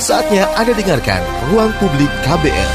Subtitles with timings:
[0.00, 1.20] Saatnya Anda dengarkan
[1.52, 2.70] Ruang Publik KBR.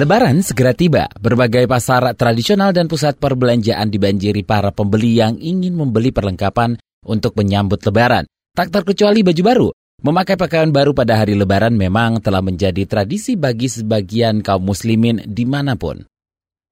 [0.00, 1.04] Lebaran segera tiba.
[1.20, 7.84] Berbagai pasar tradisional dan pusat perbelanjaan dibanjiri para pembeli yang ingin membeli perlengkapan untuk menyambut
[7.84, 8.24] Lebaran.
[8.56, 9.68] Tak terkecuali baju baru.
[10.00, 15.44] Memakai pakaian baru pada hari Lebaran memang telah menjadi tradisi bagi sebagian kaum muslimin di
[15.44, 16.00] mana pun.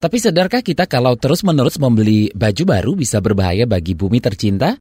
[0.01, 4.81] Tapi sadarkah kita kalau terus-menerus membeli baju baru bisa berbahaya bagi bumi tercinta?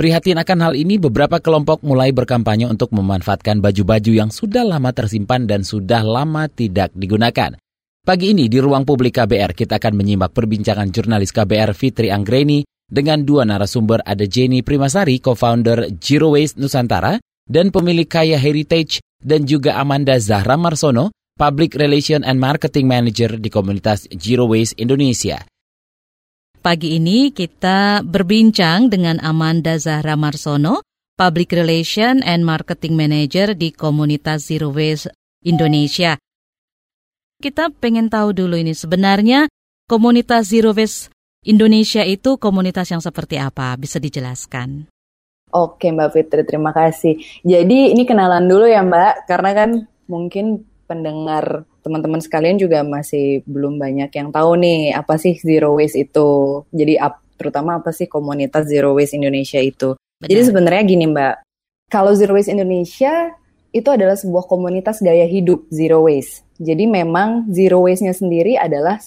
[0.00, 5.44] Prihatin akan hal ini, beberapa kelompok mulai berkampanye untuk memanfaatkan baju-baju yang sudah lama tersimpan
[5.44, 7.60] dan sudah lama tidak digunakan.
[8.00, 13.28] Pagi ini di ruang publik KBR kita akan menyimak perbincangan jurnalis KBR Fitri Anggreni dengan
[13.28, 19.76] dua narasumber ada Jenny Primasari, co-founder Zero Waste Nusantara, dan pemilik Kaya Heritage, dan juga
[19.76, 25.44] Amanda Zahra Marsono, Public Relation and Marketing Manager di komunitas Zero Waste Indonesia.
[26.60, 30.84] Pagi ini kita berbincang dengan Amanda Zahra Marsono,
[31.16, 35.08] Public Relation and Marketing Manager di komunitas Zero Waste
[35.40, 36.20] Indonesia.
[37.40, 39.48] Kita pengen tahu dulu ini sebenarnya
[39.88, 41.08] komunitas Zero Waste
[41.48, 43.72] Indonesia itu komunitas yang seperti apa?
[43.80, 44.84] Bisa dijelaskan?
[45.56, 47.16] Oke Mbak Fitri, terima kasih.
[47.40, 49.70] Jadi ini kenalan dulu ya Mbak, karena kan
[50.12, 55.96] mungkin pendengar teman-teman sekalian juga masih belum banyak yang tahu nih apa sih zero waste
[55.98, 56.62] itu.
[56.72, 59.96] Jadi ap, terutama apa sih komunitas zero waste Indonesia itu.
[59.96, 60.28] Benar.
[60.28, 61.34] Jadi sebenarnya gini Mbak,
[61.88, 63.34] kalau zero waste Indonesia
[63.70, 66.42] itu adalah sebuah komunitas gaya hidup zero waste.
[66.60, 69.00] Jadi memang zero waste-nya sendiri adalah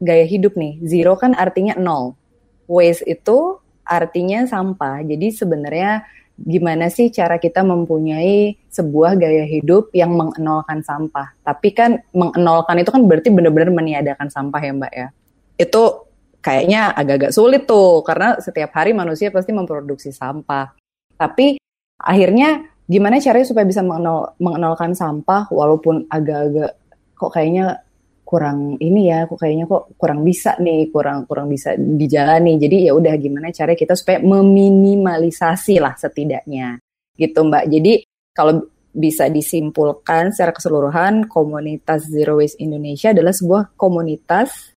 [0.00, 0.80] gaya hidup nih.
[0.86, 2.16] Zero kan artinya nol.
[2.64, 5.04] Waste itu artinya sampah.
[5.04, 11.30] Jadi sebenarnya gimana sih cara kita mempunyai sebuah gaya hidup yang mengenolkan sampah.
[11.46, 15.08] Tapi kan mengenolkan itu kan berarti benar-benar meniadakan sampah ya Mbak ya.
[15.54, 16.10] Itu
[16.42, 20.74] kayaknya agak-agak sulit tuh karena setiap hari manusia pasti memproduksi sampah.
[21.14, 21.56] Tapi
[22.02, 26.76] akhirnya gimana caranya supaya bisa mengenol, mengenolkan sampah walaupun agak-agak
[27.14, 27.80] kok kayaknya
[28.24, 32.56] kurang ini ya, kok kayaknya kok kurang bisa nih, kurang kurang bisa dijalani.
[32.58, 36.80] Jadi ya udah gimana cara kita supaya meminimalisasi lah setidaknya
[37.14, 37.64] gitu Mbak.
[37.70, 37.92] Jadi
[38.34, 44.74] kalau bisa disimpulkan secara keseluruhan komunitas Zero Waste Indonesia adalah sebuah komunitas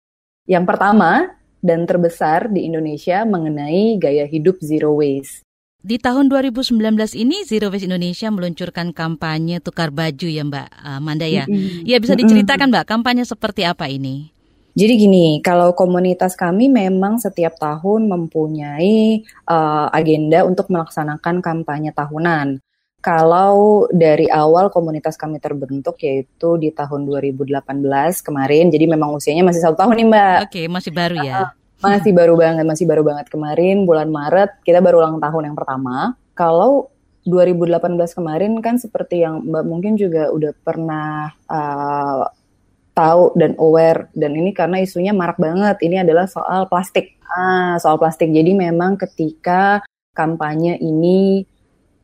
[0.49, 5.46] yang pertama dan terbesar di Indonesia mengenai gaya hidup zero waste.
[5.87, 6.73] Di tahun 2019
[7.15, 11.45] ini Zero Waste Indonesia meluncurkan kampanye tukar baju ya Mbak uh, Manda ya.
[11.45, 11.85] Mm-hmm.
[11.85, 14.33] Ya bisa diceritakan Mbak kampanye seperti apa ini?
[14.77, 22.61] Jadi gini, kalau komunitas kami memang setiap tahun mempunyai uh, agenda untuk melaksanakan kampanye tahunan.
[22.99, 27.63] Kalau dari awal komunitas kami terbentuk yaitu di tahun 2018
[28.25, 30.37] kemarin, jadi memang usianya masih satu tahun nih Mbak.
[30.51, 31.47] Oke, masih baru ya.
[31.47, 35.57] Uh, masih baru banget, masih baru banget kemarin bulan Maret kita baru ulang tahun yang
[35.57, 36.17] pertama.
[36.33, 36.89] Kalau
[37.27, 42.23] 2018 kemarin kan seperti yang Mbak mungkin juga udah pernah uh,
[42.95, 45.77] tahu dan aware dan ini karena isunya marak banget.
[45.83, 47.19] Ini adalah soal plastik.
[47.27, 48.31] Ah, soal plastik.
[48.31, 49.83] Jadi memang ketika
[50.15, 51.45] kampanye ini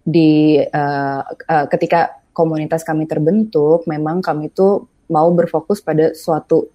[0.04, 6.68] di uh, uh, ketika komunitas kami terbentuk, memang kami tuh mau berfokus pada suatu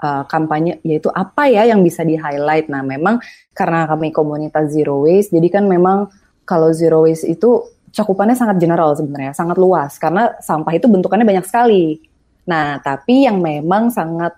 [0.00, 2.66] uh, kampanye yaitu apa ya yang bisa di highlight.
[2.72, 3.20] Nah, memang
[3.52, 6.08] karena kami komunitas zero waste, jadi kan memang
[6.48, 7.62] kalau zero waste itu
[7.92, 12.00] cakupannya sangat general sebenarnya, sangat luas karena sampah itu bentukannya banyak sekali.
[12.48, 14.34] Nah, tapi yang memang sangat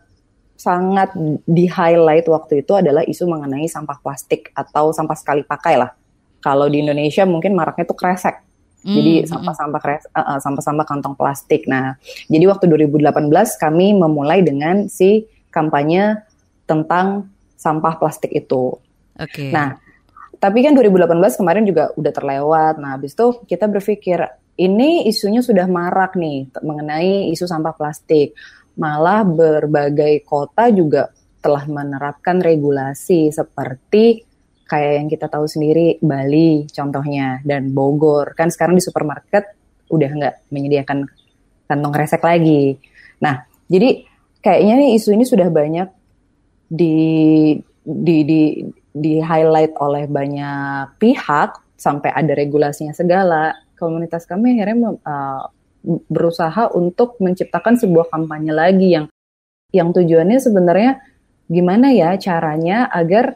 [0.58, 1.10] sangat
[1.42, 5.90] di highlight waktu itu adalah isu mengenai sampah plastik atau sampah sekali pakai lah.
[6.42, 8.42] Kalau di Indonesia mungkin maraknya itu kresek.
[8.82, 11.70] Jadi sampah-sampah kres, uh, sampah-sampah kantong plastik.
[11.70, 11.94] Nah,
[12.26, 16.18] jadi waktu 2018 kami memulai dengan si kampanye
[16.66, 18.74] tentang sampah plastik itu.
[19.20, 19.30] Oke.
[19.30, 19.50] Okay.
[19.52, 19.76] Nah,
[20.42, 22.74] tapi kan 2018 kemarin juga udah terlewat.
[22.82, 24.18] Nah, habis itu kita berpikir
[24.58, 28.34] ini isunya sudah marak nih mengenai isu sampah plastik.
[28.74, 34.24] Malah berbagai kota juga telah menerapkan regulasi seperti
[34.66, 39.52] kayak yang kita tahu sendiri Bali contohnya dan Bogor kan sekarang di supermarket
[39.92, 41.04] udah nggak menyediakan
[41.68, 42.80] kantong kresek lagi.
[43.21, 44.11] Nah, jadi
[44.42, 45.89] kayaknya nih isu ini sudah banyak
[46.68, 46.97] di
[47.83, 48.42] di di
[48.92, 53.54] di highlight oleh banyak pihak sampai ada regulasinya segala.
[53.78, 55.42] Komunitas kami akhirnya uh,
[56.06, 59.06] berusaha untuk menciptakan sebuah kampanye lagi yang
[59.74, 61.03] yang tujuannya sebenarnya
[61.50, 63.34] gimana ya caranya agar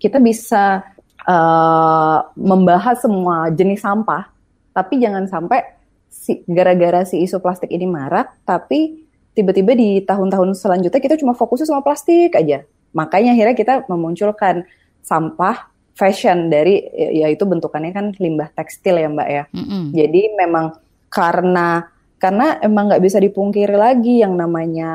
[0.00, 0.80] kita bisa
[1.28, 4.32] uh, membahas semua jenis sampah,
[4.72, 5.60] tapi jangan sampai
[6.08, 9.01] si, gara-gara si isu plastik ini marak, tapi
[9.32, 12.64] tiba-tiba di tahun-tahun selanjutnya kita cuma fokusnya sama plastik aja.
[12.92, 14.68] Makanya akhirnya kita memunculkan
[15.00, 19.44] sampah fashion dari yaitu bentukannya kan limbah tekstil ya Mbak ya.
[19.52, 19.82] Mm -hmm.
[19.96, 20.66] Jadi memang
[21.12, 21.88] karena
[22.22, 24.92] karena emang nggak bisa dipungkiri lagi yang namanya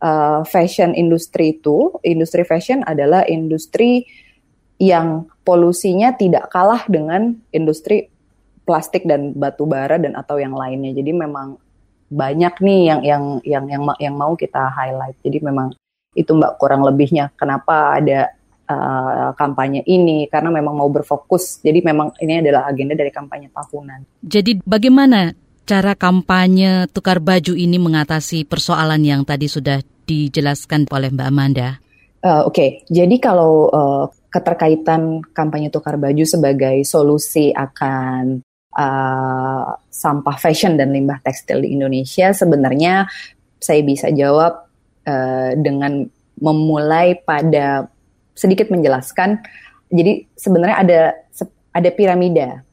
[0.00, 4.08] uh, fashion industri itu industri fashion adalah industri
[4.82, 8.10] yang polusinya tidak kalah dengan industri
[8.66, 11.60] plastik dan batu bara dan atau yang lainnya jadi memang
[12.12, 15.72] banyak nih yang yang yang yang yang mau kita highlight jadi memang
[16.12, 18.28] itu mbak kurang lebihnya kenapa ada
[18.68, 21.60] uh, kampanye ini karena memang mau berfokus.
[21.60, 24.22] Jadi memang ini adalah agenda dari kampanye tahunan.
[24.24, 25.32] Jadi bagaimana
[25.64, 31.78] cara kampanye tukar baju ini mengatasi persoalan yang tadi sudah dijelaskan oleh Mbak Amanda?
[32.22, 32.70] Uh, Oke, okay.
[32.86, 38.46] jadi kalau uh, keterkaitan kampanye tukar baju sebagai solusi akan
[38.76, 43.06] uh, sampah fashion dan limbah tekstil di Indonesia, sebenarnya
[43.62, 44.66] saya bisa jawab
[45.06, 46.02] uh, dengan
[46.42, 47.86] memulai pada
[48.34, 49.38] sedikit menjelaskan.
[49.92, 51.00] Jadi sebenarnya ada
[51.72, 52.64] ada piramida.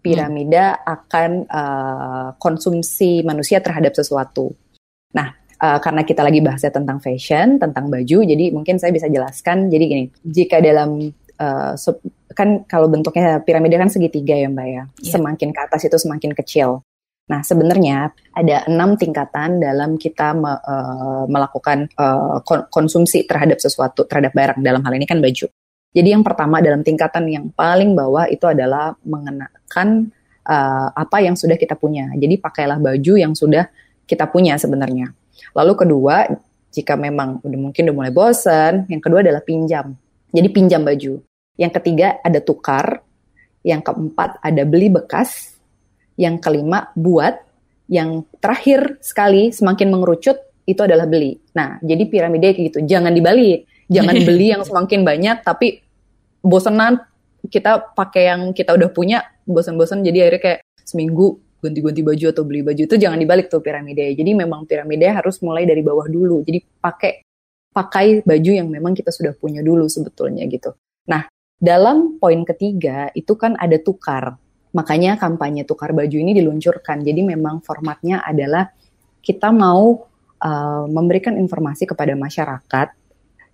[0.00, 0.82] Piramida hmm.
[0.86, 4.54] akan uh, konsumsi manusia terhadap sesuatu.
[5.16, 9.66] Nah, uh, karena kita lagi bahasnya tentang fashion, tentang baju, jadi mungkin saya bisa jelaskan.
[9.66, 11.10] Jadi gini, jika dalam
[11.42, 11.72] uh,
[12.36, 14.84] kan kalau bentuknya piramida kan segitiga ya mbak ya, yeah.
[15.16, 16.84] semakin ke atas itu semakin kecil.
[17.26, 22.38] Nah, sebenarnya ada enam tingkatan dalam kita me, uh, melakukan uh,
[22.70, 24.62] konsumsi terhadap sesuatu, terhadap barang.
[24.62, 25.50] Dalam hal ini kan baju.
[25.90, 30.12] Jadi yang pertama dalam tingkatan yang paling bawah itu adalah mengenakan
[30.46, 32.14] uh, apa yang sudah kita punya.
[32.14, 33.66] Jadi pakailah baju yang sudah
[34.06, 35.10] kita punya sebenarnya.
[35.56, 36.30] Lalu kedua,
[36.70, 39.98] jika memang udah mungkin udah mulai bosan, yang kedua adalah pinjam.
[40.30, 41.18] Jadi pinjam baju.
[41.56, 43.02] Yang ketiga ada tukar.
[43.66, 45.58] Yang keempat ada beli bekas
[46.14, 47.34] yang kelima buat,
[47.90, 51.34] yang terakhir sekali semakin mengerucut itu adalah beli.
[51.54, 52.78] Nah, jadi piramida kayak gitu.
[52.86, 53.66] Jangan dibalik.
[53.90, 55.82] Jangan beli yang semakin banyak tapi
[56.46, 57.02] bosenan
[57.46, 62.60] kita pakai yang kita udah punya bosan-bosan jadi akhirnya kayak seminggu ganti-ganti baju atau beli
[62.62, 64.06] baju itu jangan dibalik tuh piramida.
[64.06, 66.42] Jadi memang piramida harus mulai dari bawah dulu.
[66.46, 67.12] Jadi pakai
[67.74, 70.72] pakai baju yang memang kita sudah punya dulu sebetulnya gitu.
[71.10, 71.26] Nah,
[71.56, 74.36] dalam poin ketiga itu kan ada tukar.
[74.76, 77.00] Makanya kampanye tukar baju ini diluncurkan.
[77.00, 78.68] Jadi memang formatnya adalah
[79.24, 80.04] kita mau
[80.44, 82.88] uh, memberikan informasi kepada masyarakat,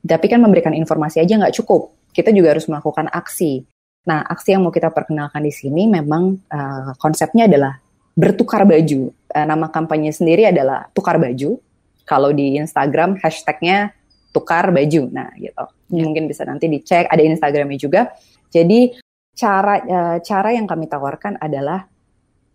[0.03, 1.95] tapi kan memberikan informasi aja nggak cukup.
[2.11, 3.63] Kita juga harus melakukan aksi.
[4.03, 7.79] Nah, aksi yang mau kita perkenalkan di sini memang uh, konsepnya adalah
[8.19, 9.15] bertukar baju.
[9.31, 11.63] Uh, nama kampanye sendiri adalah tukar baju.
[12.03, 13.95] Kalau di Instagram hashtagnya
[14.32, 15.02] tukar baju.
[15.12, 15.64] Nah, gitu.
[15.93, 16.02] Ya.
[16.02, 17.06] Mungkin bisa nanti dicek.
[17.06, 18.11] Ada Instagramnya juga.
[18.49, 18.96] Jadi
[19.32, 21.88] cara uh, cara yang kami tawarkan adalah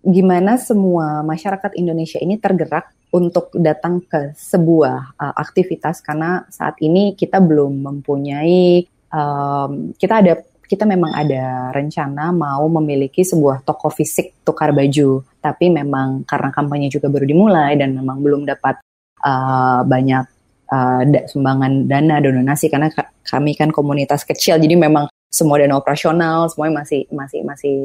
[0.05, 7.17] gimana semua masyarakat Indonesia ini tergerak untuk datang ke sebuah uh, aktivitas karena saat ini
[7.17, 10.33] kita belum mempunyai um, kita ada
[10.67, 16.91] kita memang ada rencana mau memiliki sebuah toko fisik tukar baju tapi memang karena kampanye
[16.91, 18.83] juga baru dimulai dan memang belum dapat
[19.23, 20.36] uh, banyak
[20.71, 22.91] uh, sumbangan dana donasi karena
[23.23, 27.77] kami kan komunitas kecil jadi memang semua dana operasional semuanya masih masih masih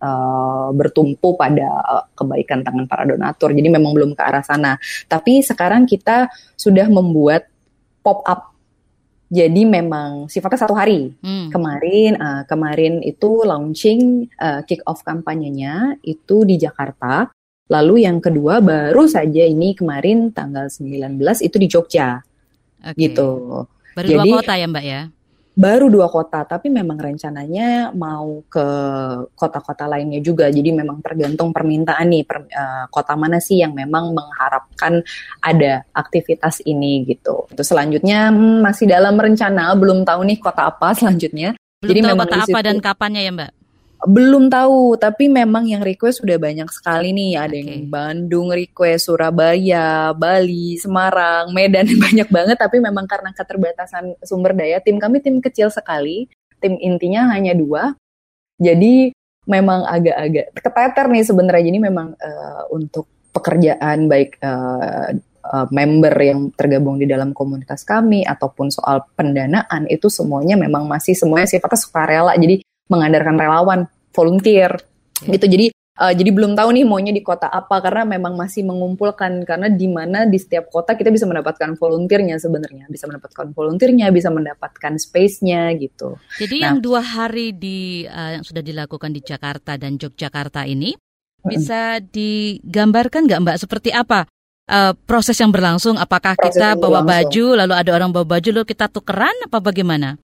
[0.00, 3.52] uh, bertumpu pada uh, kebaikan tangan para donatur.
[3.52, 4.80] Jadi memang belum ke arah sana.
[5.06, 7.46] Tapi sekarang kita sudah membuat
[8.00, 8.50] pop up.
[9.30, 11.14] Jadi memang sifatnya satu hari.
[11.22, 11.54] Hmm.
[11.54, 17.30] Kemarin uh, kemarin itu launching uh, kick off kampanyenya itu di Jakarta.
[17.70, 22.18] Lalu yang kedua baru saja ini kemarin tanggal 19 itu di Jogja.
[22.82, 23.08] Okay.
[23.08, 23.30] Gitu.
[23.94, 25.02] Baru Jadi, dua kota ya Mbak ya?
[25.60, 28.66] baru dua kota, tapi memang rencananya mau ke
[29.36, 30.48] kota-kota lainnya juga.
[30.48, 35.04] Jadi memang tergantung permintaan nih, per, uh, kota mana sih yang memang mengharapkan
[35.44, 37.44] ada aktivitas ini gitu.
[37.52, 41.52] Terus selanjutnya hmm, masih dalam rencana, belum tahu nih kota apa selanjutnya.
[41.84, 43.50] Belum Jadi tahu memang kota apa dan kapannya ya Mbak?
[44.00, 47.36] Belum tahu, tapi memang yang request sudah banyak sekali nih.
[47.36, 47.64] Ada okay.
[47.68, 52.56] yang Bandung request, Surabaya, Bali, Semarang, Medan banyak banget.
[52.56, 56.32] Tapi memang karena keterbatasan sumber daya, tim kami tim kecil sekali.
[56.64, 57.92] Tim intinya hanya dua.
[58.56, 59.12] Jadi
[59.44, 61.64] memang agak-agak keteter nih sebenarnya.
[61.68, 63.04] Jadi memang uh, untuk
[63.36, 65.12] pekerjaan baik uh,
[65.44, 71.12] uh, member yang tergabung di dalam komunitas kami ataupun soal pendanaan itu semuanya memang masih
[71.12, 72.32] semuanya sifatnya sukarela.
[72.36, 73.80] Jadi mengandalkan relawan,
[74.10, 74.74] volunteer
[75.22, 75.32] yeah.
[75.38, 75.46] gitu.
[75.46, 75.66] Jadi
[76.00, 79.86] uh, jadi belum tahu nih maunya di kota apa karena memang masih mengumpulkan karena di
[79.86, 85.70] mana di setiap kota kita bisa mendapatkan volunteernya sebenarnya bisa mendapatkan volunteernya bisa mendapatkan space-nya
[85.78, 86.16] gitu.
[86.40, 90.96] Jadi nah, yang dua hari di uh, yang sudah dilakukan di Jakarta dan Yogyakarta ini
[91.40, 94.28] bisa digambarkan nggak Mbak seperti apa
[94.68, 95.96] uh, proses yang berlangsung?
[95.96, 97.08] Apakah proses kita bawa berlangsung.
[97.08, 100.16] baju lalu ada orang bawa baju lalu kita tukeran apa bagaimana?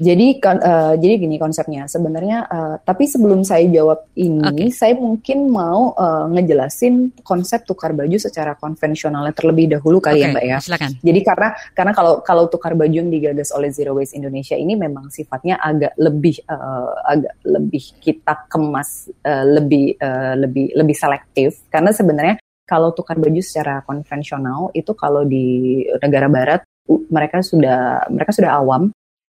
[0.00, 2.48] Jadi uh, jadi gini konsepnya sebenarnya.
[2.48, 4.72] Uh, tapi sebelum saya jawab ini, okay.
[4.72, 10.32] saya mungkin mau uh, ngejelasin konsep tukar baju secara konvensionalnya terlebih dahulu kali okay, ya
[10.32, 10.58] mbak ya.
[10.64, 10.90] Silakan.
[10.96, 15.12] Jadi karena karena kalau kalau tukar baju yang digagas oleh Zero Waste Indonesia ini memang
[15.12, 21.92] sifatnya agak lebih uh, agak lebih kita kemas uh, lebih uh, lebih lebih selektif karena
[21.92, 26.64] sebenarnya kalau tukar baju secara konvensional itu kalau di negara barat
[27.12, 28.88] mereka sudah mereka sudah awam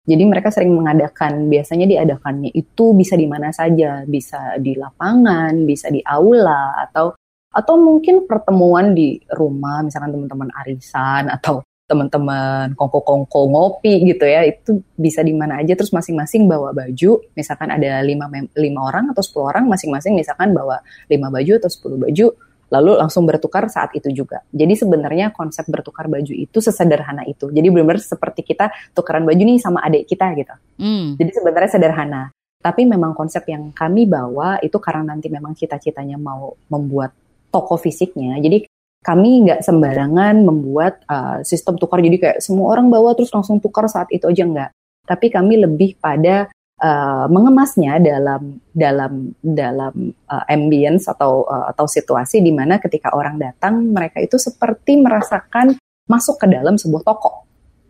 [0.09, 5.93] jadi mereka sering mengadakan, biasanya diadakannya itu bisa di mana saja, bisa di lapangan, bisa
[5.93, 7.13] di aula, atau
[7.53, 14.85] atau mungkin pertemuan di rumah, misalkan teman-teman arisan atau teman-teman kongko-kongko ngopi gitu ya, itu
[14.97, 15.73] bisa di mana aja.
[15.73, 20.85] Terus masing-masing bawa baju, misalkan ada lima, lima orang atau sepuluh orang, masing-masing misalkan bawa
[21.09, 22.37] lima baju atau sepuluh baju,
[22.69, 24.45] lalu langsung bertukar saat itu juga.
[24.53, 27.49] Jadi sebenarnya konsep bertukar baju itu sesederhana itu.
[27.49, 30.55] Jadi benar-benar seperti kita tukaran baju nih sama adik kita gitu.
[30.81, 31.17] Mm.
[31.17, 32.23] Jadi sebenarnya sederhana.
[32.59, 37.15] Tapi memang konsep yang kami bawa itu karena nanti memang cita-citanya mau membuat
[37.49, 38.37] toko fisiknya.
[38.43, 38.67] Jadi
[38.99, 42.03] kami nggak sembarangan membuat uh, sistem tukar.
[42.03, 44.71] Jadi kayak semua orang bawa terus langsung tukar saat itu aja nggak.
[45.07, 46.51] Tapi kami lebih pada
[46.83, 49.95] uh, mengemasnya dalam dalam dalam
[50.31, 55.75] uh, ambience atau uh, atau situasi di mana ketika orang datang mereka itu seperti merasakan
[56.09, 57.47] masuk ke dalam sebuah toko.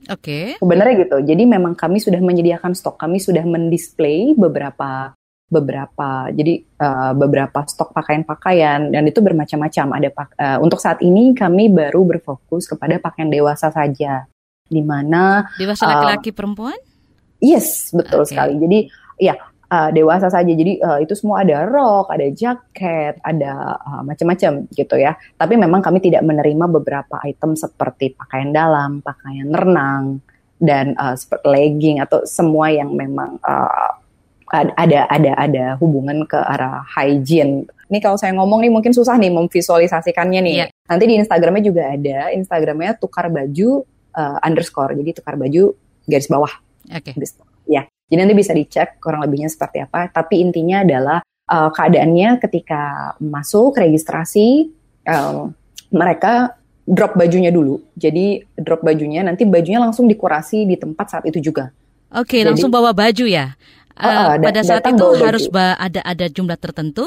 [0.08, 0.24] Oke.
[0.24, 0.46] Okay.
[0.58, 1.16] Sebenarnya gitu.
[1.20, 5.12] Jadi memang kami sudah menyediakan stok, kami sudah mendisplay beberapa
[5.48, 9.86] beberapa jadi uh, beberapa stok pakaian-pakaian dan itu bermacam-macam.
[9.96, 14.28] Ada uh, untuk saat ini kami baru berfokus kepada pakaian dewasa saja.
[14.68, 16.78] Di mana dewasa laki-laki uh, perempuan?
[17.38, 18.34] Yes, betul okay.
[18.34, 18.54] sekali.
[18.58, 18.78] Jadi
[19.18, 19.34] ya
[19.70, 20.48] uh, dewasa saja.
[20.48, 25.14] Jadi uh, itu semua ada rok, ada jaket, ada uh, macam-macam gitu ya.
[25.36, 30.20] Tapi memang kami tidak menerima beberapa item seperti pakaian dalam, pakaian renang
[30.58, 31.14] dan uh,
[31.46, 33.92] legging atau semua yang memang uh,
[34.50, 37.68] ada ada ada hubungan ke arah hygiene.
[37.88, 40.56] Ini kalau saya ngomong nih mungkin susah nih memvisualisasikannya nih.
[40.64, 40.68] Yeah.
[40.88, 42.32] Nanti di Instagramnya juga ada.
[42.32, 43.84] Instagramnya tukar baju
[44.16, 44.96] uh, underscore.
[44.96, 45.76] Jadi tukar baju
[46.08, 46.52] garis bawah
[46.88, 47.12] Oke.
[47.12, 47.24] Okay.
[47.68, 50.08] Ya, jadi nanti bisa dicek kurang lebihnya seperti apa.
[50.08, 51.18] Tapi intinya adalah
[51.48, 54.72] uh, keadaannya ketika masuk registrasi
[55.04, 55.52] um,
[55.92, 56.56] mereka
[56.88, 57.84] drop bajunya dulu.
[57.92, 61.68] Jadi drop bajunya nanti bajunya langsung dikurasi di tempat saat itu juga.
[62.08, 63.52] Oke, okay, langsung bawa baju ya.
[63.98, 67.04] Uh, uh, pada saat itu harus ada ada jumlah tertentu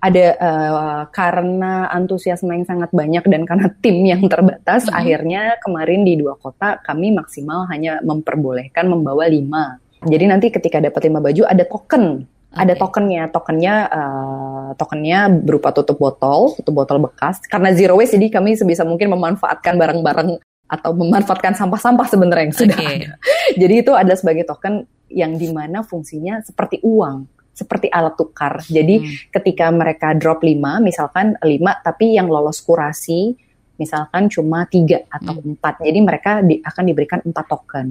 [0.00, 5.00] ada uh, karena antusiasme yang sangat banyak dan karena tim yang terbatas, mm -hmm.
[5.00, 9.76] akhirnya kemarin di dua kota kami maksimal hanya memperbolehkan membawa lima.
[10.00, 12.56] Jadi nanti ketika dapat lima baju ada token, okay.
[12.64, 17.44] ada tokennya, tokennya uh, tokennya berupa tutup botol, tutup botol bekas.
[17.44, 20.40] Karena zero waste, jadi kami sebisa mungkin memanfaatkan barang-barang
[20.70, 22.96] atau memanfaatkan sampah-sampah sebenarnya yang sudah okay.
[23.02, 23.10] ada.
[23.66, 27.26] Jadi itu ada sebagai token yang di mana fungsinya seperti uang
[27.60, 28.64] seperti alat tukar.
[28.64, 29.32] Jadi hmm.
[29.32, 33.36] ketika mereka drop 5, misalkan 5 tapi yang lolos kurasi
[33.76, 35.60] misalkan cuma 3 atau hmm.
[35.60, 35.86] 4.
[35.88, 37.88] Jadi mereka di, akan diberikan 4 token.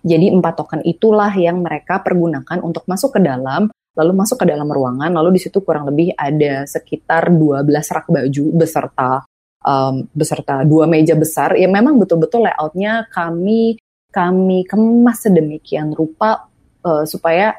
[0.00, 3.66] Jadi 4 token itulah yang mereka pergunakan untuk masuk ke dalam
[3.98, 8.44] lalu masuk ke dalam ruangan lalu di situ kurang lebih ada sekitar 12 rak baju
[8.54, 9.26] beserta
[9.64, 13.76] um, beserta dua meja besar ya memang betul-betul layoutnya kami
[14.10, 16.50] kami kemas sedemikian rupa
[16.82, 17.54] uh, supaya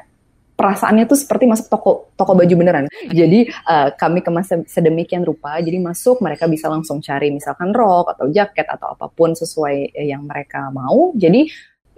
[0.52, 2.84] perasaannya tuh seperti masuk toko toko baju beneran.
[3.10, 8.30] Jadi uh, kami kemas sedemikian rupa, jadi masuk mereka bisa langsung cari misalkan rok atau
[8.30, 11.10] jaket atau apa pun sesuai yang mereka mau.
[11.16, 11.48] Jadi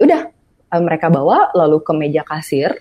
[0.01, 0.21] udah
[0.73, 2.73] uh, mereka bawa lalu ke meja kasir,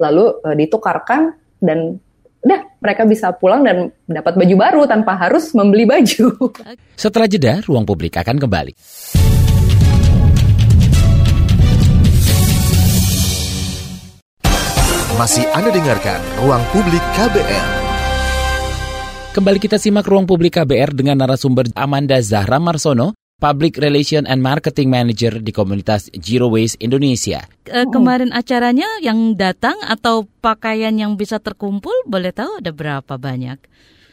[0.00, 2.00] lalu uh, ditukarkan dan
[2.46, 6.54] udah mereka bisa pulang dan dapat baju baru tanpa harus membeli baju.
[6.94, 8.72] Setelah jeda, ruang publik akan kembali.
[15.16, 17.68] Masih Anda dengarkan Ruang Publik KBR.
[19.32, 24.92] Kembali kita simak Ruang Publik KBR dengan narasumber Amanda Zahra Marsono, Public Relation and Marketing
[24.92, 27.48] Manager di komunitas Zero Waste Indonesia.
[27.64, 33.56] E, kemarin acaranya yang datang atau pakaian yang bisa terkumpul, boleh tahu ada berapa banyak?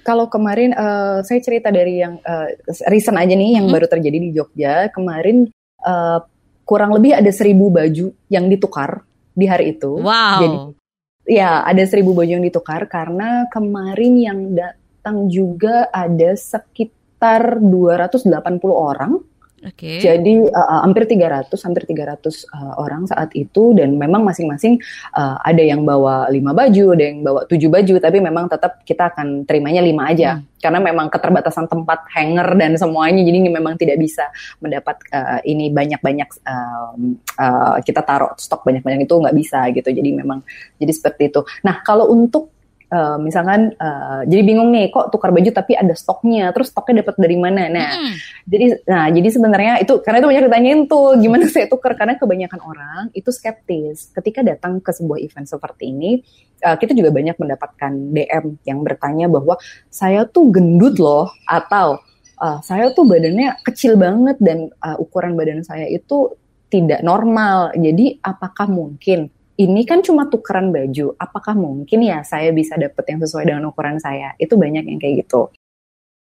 [0.07, 2.47] Kalau kemarin uh, saya cerita dari yang uh,
[2.87, 3.75] recent aja nih yang hmm.
[3.75, 4.87] baru terjadi di Jogja.
[4.87, 5.51] Kemarin
[5.83, 6.23] uh,
[6.63, 9.03] kurang lebih ada seribu baju yang ditukar
[9.35, 9.99] di hari itu.
[9.99, 10.39] Wow.
[10.39, 10.82] Jadi
[11.23, 18.27] Ya, ada seribu baju yang ditukar karena kemarin yang datang juga ada sekitar 280
[18.75, 19.23] orang.
[19.63, 20.03] Okay.
[20.03, 22.19] Jadi uh, hampir 300 hampir 300
[22.51, 24.75] uh, orang saat itu dan memang masing-masing
[25.15, 29.15] uh, ada yang bawa lima baju, ada yang bawa tujuh baju, tapi memang tetap kita
[29.15, 30.59] akan terimanya lima aja hmm.
[30.59, 34.27] karena memang keterbatasan tempat hanger dan semuanya, jadi memang tidak bisa
[34.59, 36.93] mendapat uh, ini banyak-banyak uh,
[37.39, 39.89] uh, kita taruh stok banyak-banyak itu nggak bisa gitu.
[39.95, 40.43] Jadi memang
[40.75, 41.39] jadi seperti itu.
[41.63, 42.51] Nah kalau untuk
[42.93, 47.15] uh, misalkan uh, jadi bingung nih kok tukar baju tapi ada stoknya terus stoknya dapat
[47.17, 48.15] dari mana nah hmm.
[48.45, 52.61] jadi nah jadi sebenarnya itu karena itu banyak ditanyain tuh gimana saya tukar karena kebanyakan
[52.61, 56.21] orang itu skeptis ketika datang ke sebuah event seperti ini
[56.61, 59.57] uh, kita juga banyak mendapatkan DM yang bertanya bahwa
[59.89, 61.97] saya tuh gendut loh atau
[62.39, 66.37] uh, saya tuh badannya kecil banget dan uh, ukuran badan saya itu
[66.73, 67.69] tidak normal.
[67.77, 73.19] Jadi apakah mungkin ini kan cuma tukeran baju, apakah mungkin ya saya bisa dapet yang
[73.21, 74.33] sesuai dengan ukuran saya?
[74.41, 75.53] Itu banyak yang kayak gitu.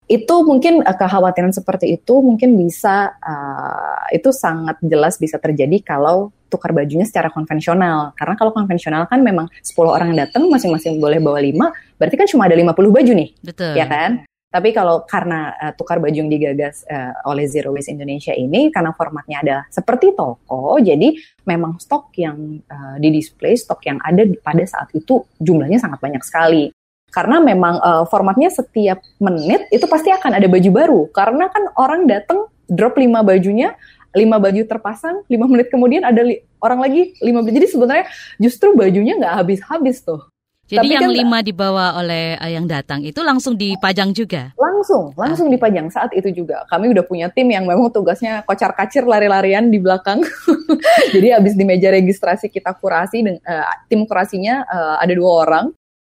[0.05, 6.35] Itu mungkin uh, kekhawatiran seperti itu mungkin bisa, uh, itu sangat jelas bisa terjadi kalau
[6.53, 8.13] tukar bajunya secara konvensional.
[8.21, 12.29] Karena kalau konvensional kan memang 10 orang yang datang masing-masing boleh bawa 5, berarti kan
[12.29, 13.29] cuma ada 50 baju nih.
[13.41, 13.73] Betul.
[13.73, 14.29] Ya kan?
[14.53, 18.93] Tapi kalau karena uh, tukar baju yang digagas uh, oleh Zero Waste Indonesia ini karena
[18.93, 21.17] formatnya adalah seperti toko, jadi
[21.49, 26.21] memang stok yang uh, di display, stok yang ada pada saat itu jumlahnya sangat banyak
[26.21, 26.69] sekali.
[27.09, 31.01] Karena memang uh, formatnya setiap menit itu pasti akan ada baju baru.
[31.13, 33.73] Karena kan orang datang drop lima bajunya,
[34.17, 36.25] lima baju terpasang, lima menit kemudian ada
[36.61, 37.53] orang lagi lima baju.
[37.53, 38.05] Jadi sebenarnya
[38.37, 40.32] justru bajunya nggak habis-habis tuh.
[40.73, 44.57] Jadi Tapi yang kan, lima dibawa oleh uh, yang datang itu langsung dipajang juga?
[44.57, 45.61] Langsung, langsung okay.
[45.61, 46.65] dipajang saat itu juga.
[46.73, 50.25] Kami udah punya tim yang memang tugasnya kocar kacir lari-larian di belakang.
[51.15, 55.67] Jadi habis di meja registrasi kita kurasi, uh, tim kurasinya uh, ada dua orang.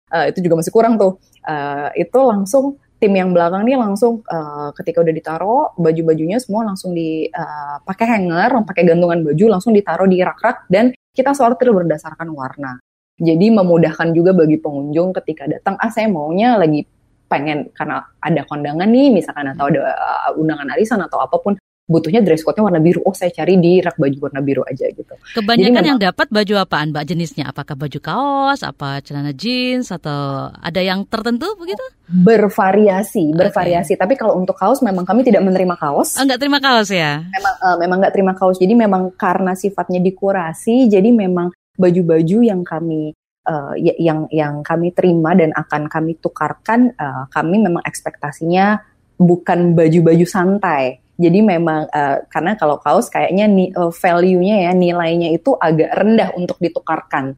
[0.09, 1.21] Uh, itu juga masih kurang tuh.
[1.45, 6.97] Uh, itu langsung tim yang belakang nih langsung uh, ketika udah ditaruh baju-bajunya semua langsung
[6.97, 12.81] dipakai uh, hanger, pakai gantungan baju langsung ditaruh di rak-rak dan kita sortir berdasarkan warna.
[13.17, 16.85] Jadi memudahkan juga bagi pengunjung ketika datang, ah saya maunya lagi
[17.27, 22.19] pengen karena ada kondangan nih misalkan atau ada uh, undangan arisan atau apa pun butuhnya
[22.19, 22.99] dress code-nya warna biru.
[23.07, 25.15] Oh, saya cari di rak baju warna biru aja gitu.
[25.39, 27.05] Kebanyakan memang, yang dapat baju apaan, Mbak?
[27.07, 31.83] Jenisnya apakah baju kaos, apa celana jeans atau ada yang tertentu begitu?
[32.11, 33.95] Bervariasi, bervariasi.
[33.95, 34.03] Okay.
[34.03, 36.19] Tapi kalau untuk kaos memang kami tidak menerima kaos.
[36.19, 37.23] Oh, enggak terima kaos ya?
[37.23, 38.59] Memang uh, memang enggak terima kaos.
[38.59, 43.15] Jadi memang karena sifatnya dikurasi, jadi memang baju-baju yang kami
[43.47, 48.83] uh, yang yang kami terima dan akan kami tukarkan uh, kami memang ekspektasinya
[49.17, 51.01] bukan baju-baju santai.
[51.17, 56.37] Jadi memang uh, karena kalau kaos kayaknya ni, uh, value-nya ya nilainya itu agak rendah
[56.37, 57.33] untuk ditukarkan.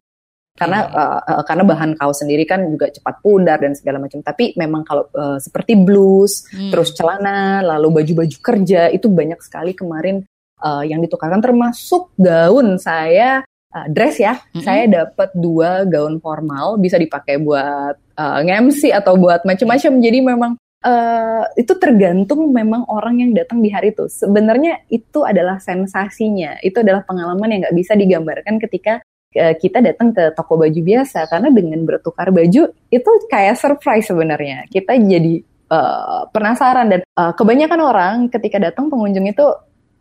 [0.59, 4.19] Karena uh, uh, karena bahan kaos sendiri kan juga cepat pudar dan segala macam.
[4.19, 6.75] Tapi memang kalau uh, seperti blus, hmm.
[6.75, 10.27] terus celana, lalu baju-baju kerja itu banyak sekali kemarin
[10.59, 14.63] uh, yang ditukarkan termasuk gaun saya uh, dress ya, mm-hmm.
[14.65, 19.91] saya dapat dua gaun formal bisa dipakai buat uh, ngemsi atau buat macam-macam.
[20.01, 20.51] Jadi memang
[20.85, 24.07] uh, itu tergantung memang orang yang datang di hari itu.
[24.09, 29.03] Sebenarnya itu adalah sensasinya, itu adalah pengalaman yang nggak bisa digambarkan ketika
[29.37, 34.65] uh, kita datang ke toko baju biasa karena dengan bertukar baju itu kayak surprise sebenarnya.
[34.69, 39.45] Kita jadi uh, penasaran dan uh, kebanyakan orang ketika datang pengunjung itu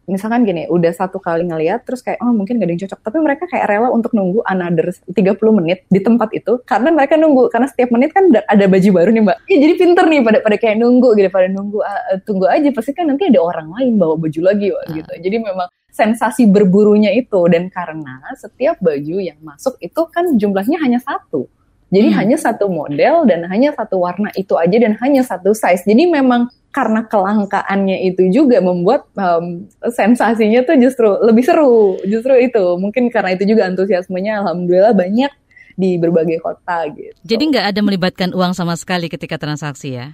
[0.08, 3.18] misalkan gini, udah satu kali ngeliat terus kayak oh mungkin gak ada yang cocok, tapi
[3.20, 7.68] mereka kayak rela untuk nunggu another 30 menit di tempat itu karena mereka nunggu karena
[7.68, 9.36] setiap menit kan ada baju baru nih mbak.
[9.46, 12.90] Ya, jadi pinter nih pada pada kayak nunggu gitu, pada nunggu uh, tunggu aja pasti
[12.96, 15.12] kan nanti ada orang lain bawa baju lagi wak, gitu.
[15.20, 21.00] Jadi memang sensasi berburunya itu dan karena setiap baju yang masuk itu kan jumlahnya hanya
[21.02, 21.50] satu.
[21.88, 22.18] Jadi hmm.
[22.20, 25.88] hanya satu model dan hanya satu warna itu aja dan hanya satu size.
[25.88, 31.96] Jadi memang karena kelangkaannya itu juga membuat um, sensasinya tuh justru lebih seru.
[32.04, 35.32] Justru itu mungkin karena itu juga antusiasmenya alhamdulillah banyak
[35.78, 37.16] di berbagai kota gitu.
[37.24, 40.12] Jadi nggak ada melibatkan uang sama sekali ketika transaksi ya?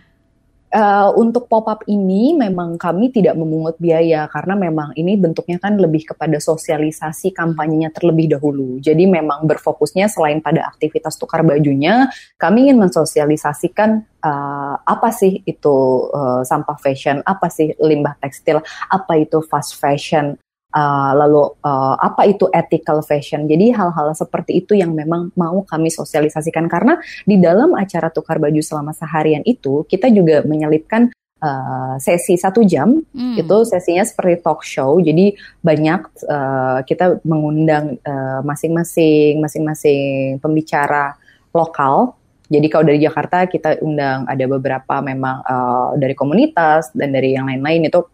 [0.75, 6.03] Uh, untuk pop-up ini memang kami tidak memungut biaya karena memang ini bentuknya kan lebih
[6.03, 8.83] kepada sosialisasi kampanyenya terlebih dahulu.
[8.83, 12.11] Jadi memang berfokusnya selain pada aktivitas tukar bajunya,
[12.43, 18.59] kami ingin mensosialisasikan uh, apa sih itu uh, sampah fashion, apa sih limbah tekstil,
[18.91, 20.35] apa itu fast fashion,
[20.75, 23.47] uh, lalu uh, apa itu ethical fashion.
[23.47, 28.59] Jadi hal-hal seperti itu yang memang mau kami sosialisasikan karena di dalam acara tukar baju
[28.59, 33.39] selama seharian itu kita juga menyelipkan uh, sesi satu jam hmm.
[33.39, 34.99] itu sesinya seperti talk show.
[34.99, 37.97] Jadi banyak uh, kita mengundang
[38.43, 41.15] masing-masing masing-masing pembicara
[41.55, 47.33] lokal jadi kalau dari Jakarta kita undang ada beberapa memang uh, dari komunitas dan dari
[47.33, 48.05] yang lain-lain itu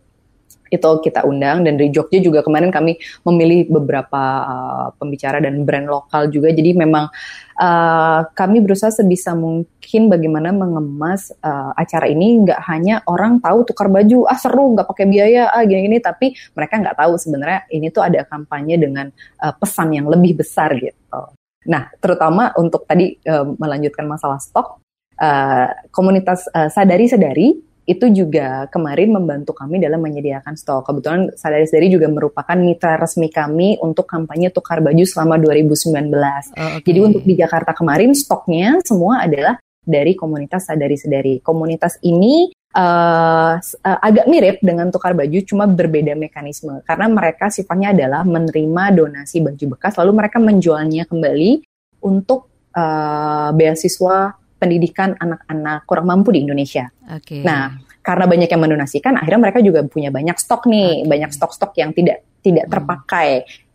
[0.70, 1.66] itu kita undang.
[1.66, 6.54] Dan dari Jogja juga kemarin kami memilih beberapa uh, pembicara dan brand lokal juga.
[6.54, 7.10] Jadi memang
[7.58, 12.46] uh, kami berusaha sebisa mungkin bagaimana mengemas uh, acara ini.
[12.46, 15.98] Nggak hanya orang tahu tukar baju ah seru nggak pakai biaya ah gini-gini.
[15.98, 19.10] Tapi mereka nggak tahu sebenarnya ini tuh ada kampanye dengan
[19.42, 21.22] uh, pesan yang lebih besar gitu.
[21.68, 24.80] Nah terutama untuk tadi uh, melanjutkan masalah stok
[25.20, 30.86] uh, komunitas uh, sadari sadari itu juga kemarin membantu kami dalam menyediakan stok.
[30.86, 35.90] Kebetulan Sadari Sadari juga merupakan mitra resmi kami untuk kampanye tukar baju selama 2019.
[35.90, 36.86] Oh, okay.
[36.86, 41.42] Jadi untuk di Jakarta kemarin stoknya semua adalah dari komunitas Sadari Sadari.
[41.42, 47.90] Komunitas ini uh, uh, agak mirip dengan tukar baju, cuma berbeda mekanisme karena mereka sifatnya
[47.90, 51.66] adalah menerima donasi baju bekas, lalu mereka menjualnya kembali
[52.06, 52.46] untuk
[52.78, 56.92] uh, beasiswa pendidikan anak-anak kurang mampu di Indonesia.
[57.18, 57.42] Okay.
[57.42, 61.08] Nah, karena banyak yang mendonasikan, akhirnya mereka juga punya banyak stok nih, okay.
[61.10, 62.72] banyak stok-stok yang tidak tidak hmm.
[62.72, 63.30] terpakai.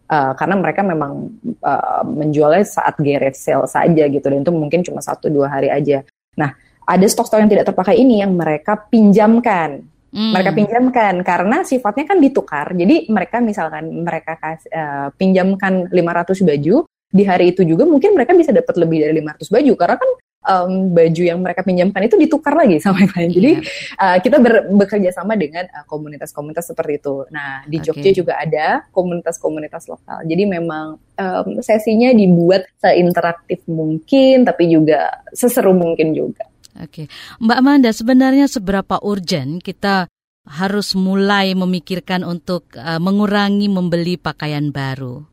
[0.06, 1.34] Uh, karena mereka memang
[1.66, 6.06] uh, menjualnya saat garage sale saja gitu dan itu mungkin cuma satu dua hari aja.
[6.38, 6.54] Nah
[6.86, 9.82] ada stok-stok yang tidak terpakai ini yang mereka pinjamkan,
[10.14, 10.30] hmm.
[10.30, 12.78] mereka pinjamkan karena sifatnya kan ditukar.
[12.78, 18.38] Jadi mereka misalkan mereka kasih, uh, pinjamkan 500 baju di hari itu juga mungkin mereka
[18.38, 20.10] bisa dapat lebih dari 500 baju karena kan
[20.46, 23.30] um, baju yang mereka pinjamkan itu ditukar lagi sama yang lain.
[23.34, 23.52] Jadi
[23.98, 27.26] uh, kita ber, bekerja sama dengan uh, komunitas-komunitas seperti itu.
[27.34, 28.16] Nah di Jogja okay.
[28.16, 30.24] juga ada komunitas-komunitas lokal.
[30.24, 36.46] Jadi memang um, sesinya dibuat seinteraktif mungkin, tapi juga seseru mungkin juga.
[36.76, 37.40] Oke, okay.
[37.40, 40.12] Mbak Amanda sebenarnya seberapa urgent kita
[40.46, 45.26] harus mulai memikirkan untuk uh, mengurangi membeli pakaian baru?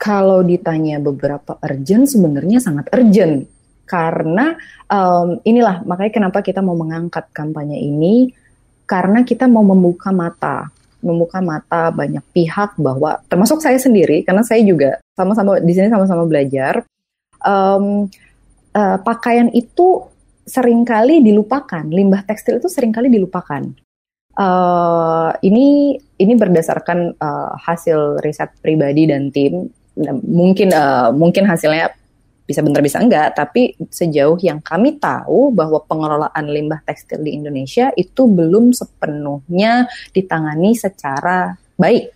[0.00, 3.59] Kalau ditanya beberapa urgent, sebenarnya sangat urgent
[3.90, 4.54] karena
[4.86, 8.30] um, inilah makanya kenapa kita mau mengangkat kampanye ini
[8.86, 10.70] karena kita mau membuka mata
[11.02, 16.22] membuka mata banyak pihak bahwa termasuk saya sendiri karena saya juga sama-sama di sini sama-sama
[16.28, 16.86] belajar
[17.42, 18.06] um,
[18.76, 20.06] uh, pakaian itu
[20.46, 23.70] sering kali dilupakan limbah tekstil itu sering kali dilupakan.
[24.34, 29.68] Uh, ini ini berdasarkan uh, hasil riset pribadi dan tim
[30.24, 31.92] mungkin uh, mungkin hasilnya
[32.50, 37.94] bisa benar bisa enggak, tapi sejauh yang kami tahu bahwa pengelolaan limbah tekstil di Indonesia
[37.94, 42.10] itu belum sepenuhnya ditangani secara baik.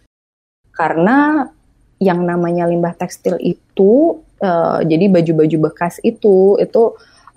[0.75, 1.47] Karena
[2.03, 6.83] yang namanya limbah tekstil itu uh, jadi baju-baju bekas itu itu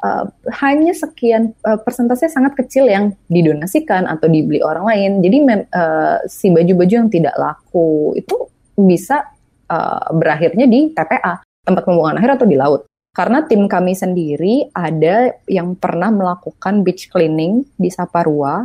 [0.02, 0.26] uh,
[0.66, 5.12] hanya sekian uh, persentase sangat kecil yang didonasikan atau dibeli orang lain.
[5.22, 5.38] Jadi
[5.70, 9.22] uh, si baju-baju yang tidak laku itu bisa
[9.70, 12.88] uh, berakhirnya di TPA tempat pembuangan akhir atau di laut.
[13.12, 18.64] Karena tim kami sendiri ada yang pernah melakukan beach cleaning di Saparua.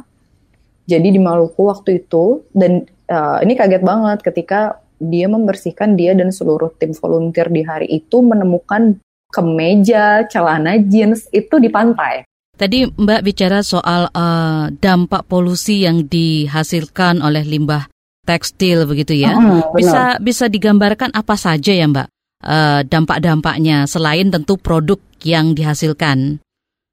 [0.86, 6.28] Jadi di Maluku waktu itu dan uh, ini kaget banget ketika dia membersihkan dia dan
[6.30, 9.00] seluruh tim volunteer di hari itu menemukan
[9.32, 12.28] kemeja, celana jeans itu di pantai.
[12.52, 17.88] Tadi Mbak bicara soal uh, dampak polusi yang dihasilkan oleh limbah
[18.28, 19.32] tekstil begitu ya.
[19.32, 22.11] Uh, bisa bisa digambarkan apa saja ya Mbak
[22.42, 26.42] uh, dampak-dampaknya selain tentu produk yang dihasilkan?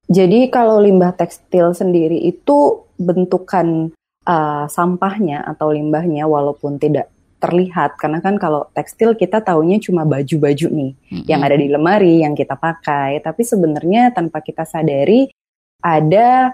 [0.09, 3.93] Jadi kalau limbah tekstil sendiri itu bentukan
[4.25, 10.67] uh, sampahnya atau limbahnya walaupun tidak terlihat karena kan kalau tekstil kita taunya cuma baju-baju
[10.67, 11.25] nih mm-hmm.
[11.25, 15.31] yang ada di lemari yang kita pakai tapi sebenarnya tanpa kita sadari
[15.79, 16.51] ada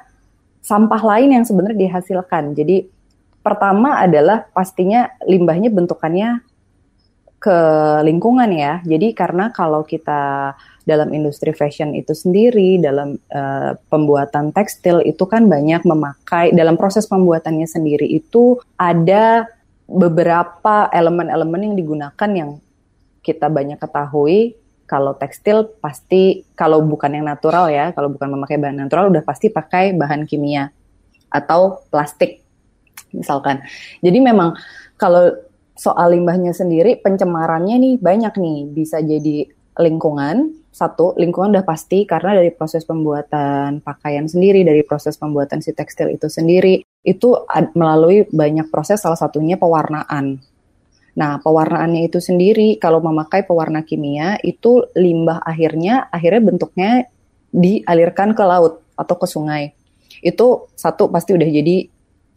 [0.62, 2.86] sampah lain yang sebenarnya dihasilkan jadi
[3.42, 6.46] pertama adalah pastinya limbahnya bentukannya
[7.40, 7.60] ke
[8.02, 8.82] lingkungan ya.
[8.84, 10.54] Jadi karena kalau kita
[10.86, 17.10] dalam industri fashion itu sendiri, dalam uh, pembuatan tekstil itu kan banyak memakai dalam proses
[17.10, 19.50] pembuatannya sendiri itu ada
[19.86, 22.50] beberapa elemen-elemen yang digunakan yang
[23.26, 28.86] kita banyak ketahui kalau tekstil pasti kalau bukan yang natural ya, kalau bukan memakai bahan
[28.86, 30.70] natural udah pasti pakai bahan kimia
[31.34, 32.46] atau plastik
[33.10, 33.66] misalkan.
[34.06, 34.54] Jadi memang
[35.02, 35.34] kalau
[35.76, 38.60] soal limbahnya sendiri pencemarannya nih banyak nih.
[38.72, 45.16] Bisa jadi lingkungan satu lingkungan udah pasti karena dari proses pembuatan pakaian sendiri dari proses
[45.16, 47.30] pembuatan si tekstil itu sendiri itu
[47.80, 50.44] melalui banyak proses salah satunya pewarnaan.
[51.16, 56.92] Nah pewarnaannya itu sendiri kalau memakai pewarna kimia itu limbah akhirnya akhirnya bentuknya
[57.56, 59.72] dialirkan ke laut atau ke sungai.
[60.20, 61.88] Itu satu pasti udah jadi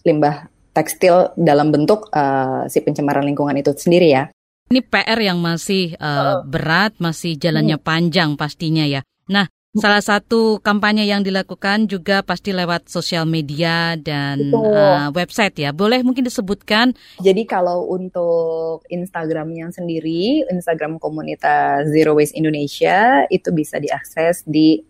[0.07, 0.46] limbah
[0.79, 4.31] tekstil dalam bentuk uh, si pencemaran lingkungan itu sendiri ya.
[4.71, 7.87] Ini PR yang masih uh, berat, masih jalannya hmm.
[7.88, 9.03] panjang pastinya ya.
[9.27, 15.77] Nah, Salah satu kampanye yang dilakukan juga pasti lewat sosial media dan uh, website ya.
[15.77, 16.97] Boleh mungkin disebutkan?
[17.21, 24.81] Jadi kalau untuk Instagramnya sendiri, Instagram komunitas Zero Waste Indonesia itu bisa diakses di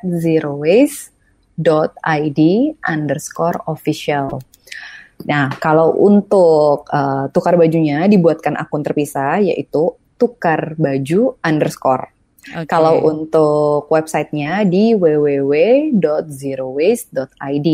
[0.00, 2.40] zerowaste.id
[2.88, 4.40] underscore official.
[5.26, 12.08] Nah, kalau untuk uh, tukar bajunya dibuatkan akun terpisah yaitu tukar baju underscore.
[12.42, 12.66] Okay.
[12.66, 17.68] Kalau untuk websitenya di www.zerowaste.id.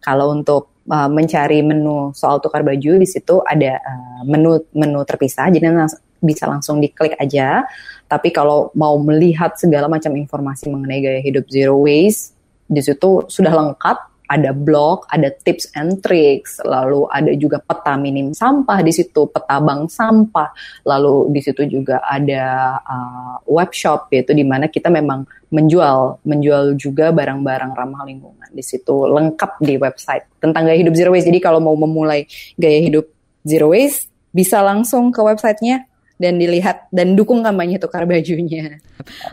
[0.00, 5.52] Kalau untuk uh, mencari menu soal tukar baju di situ ada uh, menu menu terpisah,
[5.52, 5.92] jadi lang
[6.24, 7.68] bisa langsung diklik aja.
[8.08, 12.32] Tapi kalau mau melihat segala macam informasi mengenai gaya hidup zero waste,
[12.64, 18.36] di situ sudah lengkap ada blog, ada tips and tricks, lalu ada juga peta minim
[18.36, 20.52] sampah di situ, peta bank sampah,
[20.84, 26.76] lalu di situ juga ada uh, web shop yaitu di mana kita memang menjual, menjual
[26.76, 31.32] juga barang-barang ramah lingkungan di situ lengkap di website tentang gaya hidup zero waste.
[31.32, 32.28] Jadi kalau mau memulai
[32.60, 33.08] gaya hidup
[33.48, 35.87] zero waste bisa langsung ke websitenya
[36.18, 38.82] dan dilihat dan dukung kampanye tukar bajunya.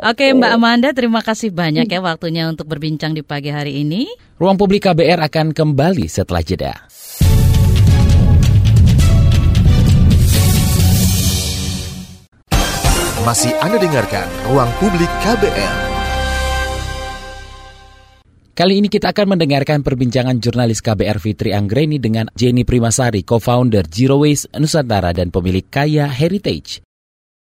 [0.05, 4.07] Oke Mbak Amanda, terima kasih banyak ya waktunya untuk berbincang di pagi hari ini.
[4.37, 6.73] Ruang Publik KBR akan kembali setelah jeda.
[13.25, 15.94] Masih Anda dengarkan Ruang Publik KBR.
[18.55, 24.23] Kali ini kita akan mendengarkan perbincangan jurnalis KBR Fitri Anggreni dengan Jenny Primasari, co-founder Zero
[24.23, 26.79] Waste Nusantara dan pemilik Kaya Heritage.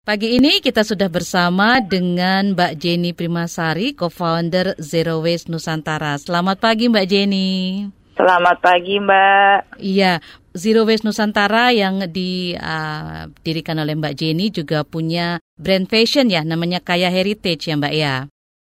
[0.05, 6.21] Pagi ini kita sudah bersama dengan Mbak Jenny Primasari, co-founder Zero Waste Nusantara.
[6.21, 7.89] Selamat pagi Mbak Jenny.
[8.13, 9.81] Selamat pagi Mbak.
[9.81, 10.21] Iya,
[10.53, 16.85] Zero Waste Nusantara yang didirikan uh, oleh Mbak Jenny juga punya brand fashion ya, namanya
[16.85, 18.29] Kaya Heritage ya Mbak ya.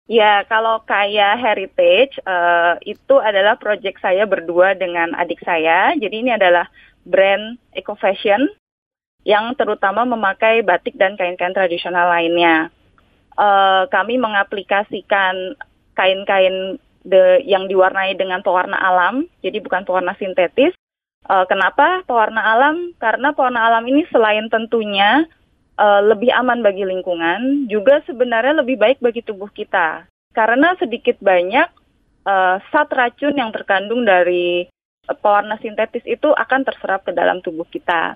[0.03, 5.95] Ya, kalau kaya heritage uh, itu adalah proyek saya berdua dengan adik saya.
[5.95, 6.67] Jadi ini adalah
[7.07, 8.51] brand eco fashion
[9.23, 12.67] yang terutama memakai batik dan kain-kain tradisional lainnya.
[13.39, 15.55] Uh, kami mengaplikasikan
[15.95, 16.77] kain-kain
[17.43, 20.75] yang diwarnai dengan pewarna alam, jadi bukan pewarna sintetis.
[21.27, 22.91] Uh, kenapa pewarna alam?
[22.99, 25.23] Karena pewarna alam ini selain tentunya
[25.77, 30.05] uh, lebih aman bagi lingkungan, juga sebenarnya lebih baik bagi tubuh kita.
[30.33, 31.69] Karena sedikit banyak
[32.25, 34.65] uh, racun yang terkandung dari
[35.03, 38.15] pewarna sintetis itu akan terserap ke dalam tubuh kita.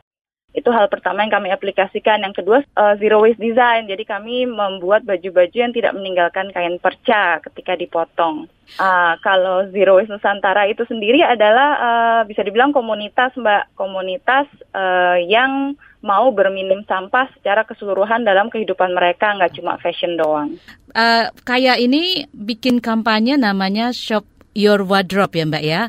[0.56, 2.24] Itu hal pertama yang kami aplikasikan.
[2.24, 3.86] Yang kedua, uh, zero waste design.
[3.86, 8.48] Jadi kami membuat baju-baju yang tidak meninggalkan kain perca ketika dipotong.
[8.80, 15.20] Uh, kalau zero waste Nusantara itu sendiri adalah uh, bisa dibilang komunitas, Mbak, komunitas uh,
[15.20, 20.58] yang mau berminim sampah secara keseluruhan dalam kehidupan mereka, nggak cuma fashion doang.
[20.94, 25.82] Uh, kayak ini bikin kampanye namanya Shop Your Wardrobe ya Mbak ya?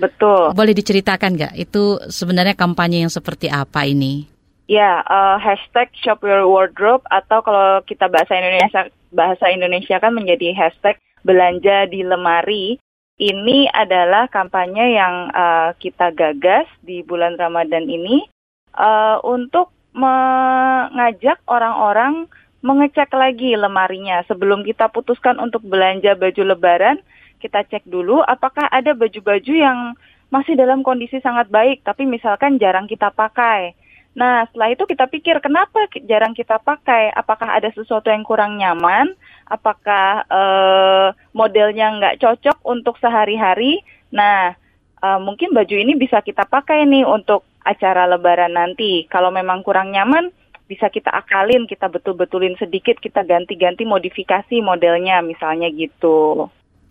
[0.00, 0.56] Betul.
[0.56, 4.24] Boleh diceritakan nggak itu sebenarnya kampanye yang seperti apa ini?
[4.70, 10.56] Ya, uh, hashtag Shop Your Wardrobe atau kalau kita bahasa Indonesia bahasa Indonesia kan menjadi
[10.56, 10.96] hashtag
[11.26, 12.80] belanja di lemari.
[13.20, 18.24] Ini adalah kampanye yang uh, kita gagas di bulan Ramadan ini
[18.76, 22.30] uh, untuk mengajak orang-orang
[22.60, 27.00] mengecek lagi lemarinya sebelum kita putuskan untuk belanja baju lebaran
[27.40, 29.96] kita cek dulu apakah ada baju-baju yang
[30.30, 33.74] masih dalam kondisi sangat baik, tapi misalkan jarang kita pakai.
[34.14, 37.10] Nah, setelah itu kita pikir kenapa jarang kita pakai?
[37.14, 39.14] Apakah ada sesuatu yang kurang nyaman?
[39.46, 43.82] Apakah uh, modelnya nggak cocok untuk sehari-hari?
[44.14, 44.54] Nah,
[45.02, 49.04] uh, mungkin baju ini bisa kita pakai nih untuk acara Lebaran nanti.
[49.10, 50.32] Kalau memang kurang nyaman,
[50.70, 56.48] bisa kita akalin, kita betul-betulin sedikit, kita ganti-ganti modifikasi modelnya, misalnya gitu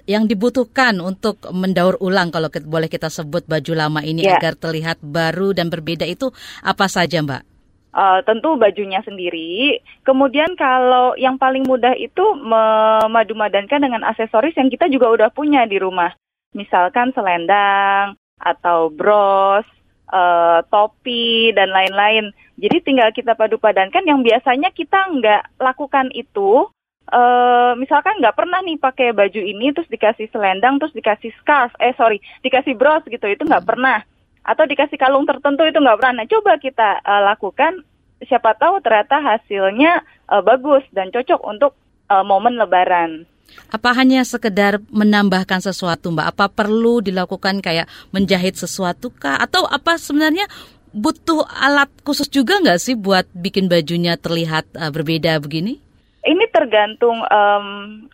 [0.09, 4.41] yang dibutuhkan untuk mendaur ulang kalau boleh kita sebut baju lama ini yeah.
[4.41, 6.33] agar terlihat baru dan berbeda itu
[6.65, 7.45] apa saja Mbak?
[7.93, 9.77] Uh, tentu bajunya sendiri.
[10.01, 15.77] Kemudian kalau yang paling mudah itu memadu-madankan dengan aksesoris yang kita juga udah punya di
[15.77, 16.09] rumah.
[16.57, 19.65] Misalkan selendang atau bros,
[20.09, 22.33] uh, topi dan lain-lain.
[22.59, 26.67] Jadi tinggal kita padu-padankan yang biasanya kita nggak lakukan itu
[27.13, 31.95] uh, misalkan nggak pernah nih pakai baju ini terus dikasih selendang terus dikasih scarf eh
[31.95, 34.03] sorry dikasih bros gitu itu nggak pernah.
[34.43, 36.23] Atau dikasih kalung tertentu itu nggak pernah.
[36.23, 37.85] Nah coba kita uh, lakukan
[38.27, 41.71] siapa tahu ternyata hasilnya uh, bagus dan cocok untuk
[42.11, 43.23] uh, momen lebaran
[43.69, 49.97] apa hanya sekedar menambahkan sesuatu mbak apa perlu dilakukan kayak menjahit sesuatu kah atau apa
[50.01, 50.49] sebenarnya
[50.89, 55.77] butuh alat khusus juga nggak sih buat bikin bajunya terlihat uh, berbeda begini
[56.19, 57.67] Ini tergantung um,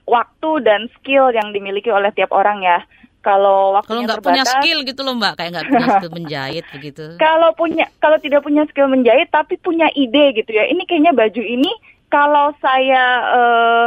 [0.05, 2.85] waktu dan skill yang dimiliki oleh tiap orang ya.
[3.25, 7.03] Kalau waktunya Kalau nggak punya skill gitu loh mbak, kayak nggak punya skill menjahit begitu.
[7.17, 10.69] kalau punya kalau tidak punya skill menjahit tapi punya ide gitu ya.
[10.69, 11.71] Ini kayaknya baju ini
[12.13, 13.85] kalau saya eh,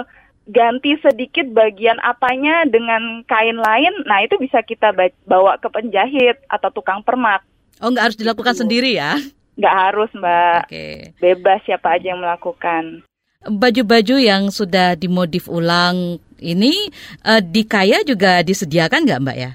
[0.48, 6.40] ganti sedikit bagian apanya dengan kain lain, nah itu bisa kita ba- bawa ke penjahit
[6.48, 7.44] atau tukang permak.
[7.78, 8.62] Oh nggak harus dilakukan Gitu.
[8.64, 9.14] sendiri ya?
[9.54, 10.86] Nggak harus mbak, Oke.
[11.20, 13.04] bebas siapa aja yang melakukan.
[13.38, 16.90] Baju-baju yang sudah dimodif ulang ini
[17.22, 19.50] eh, di Kaya juga disediakan nggak mbak ya?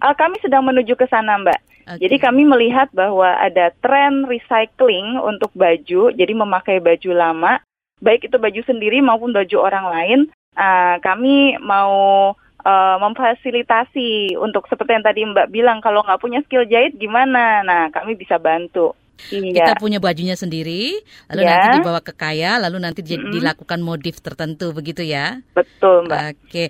[0.00, 1.60] Ah, kami sedang menuju ke sana mbak.
[1.90, 2.06] Oke.
[2.06, 7.58] Jadi kami melihat bahwa ada tren recycling untuk baju, jadi memakai baju lama,
[8.00, 10.20] baik itu baju sendiri maupun baju orang lain.
[10.56, 16.68] Ah, kami mau eh, memfasilitasi untuk seperti yang tadi Mbak bilang, kalau nggak punya skill
[16.68, 17.64] jahit gimana?
[17.64, 18.92] Nah, kami bisa bantu.
[19.20, 20.96] Kita Iya, punya bajunya sendiri,
[21.28, 21.48] lalu Ya.
[21.52, 23.30] nanti dibawa ke Kaya, lalu nanti Mm-mm.
[23.30, 25.44] dilakukan modif tertentu begitu ya?
[25.52, 26.20] betul Mbak.
[26.32, 26.64] Oke.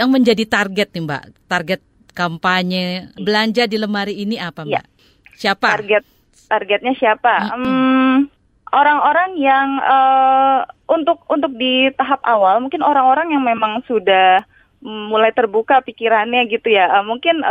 [0.00, 1.80] Yang menjadi target nih mbak, target
[2.16, 4.80] kampanye belanja di lemari ini apa Ya.
[4.80, 4.84] mbak?
[5.36, 5.68] Siapa?
[5.76, 6.04] Target
[6.48, 7.34] targetnya siapa?
[7.52, 7.60] Mm-mm.
[7.60, 8.16] Hmm,
[8.72, 14.42] orang-orang yang eh, untuk untuk di tahap awal, mungkin orang-orang yang memang sudah
[14.82, 16.90] mm, mulai terbuka pikirannya gitu ya.
[17.00, 17.42] Eh, mungkin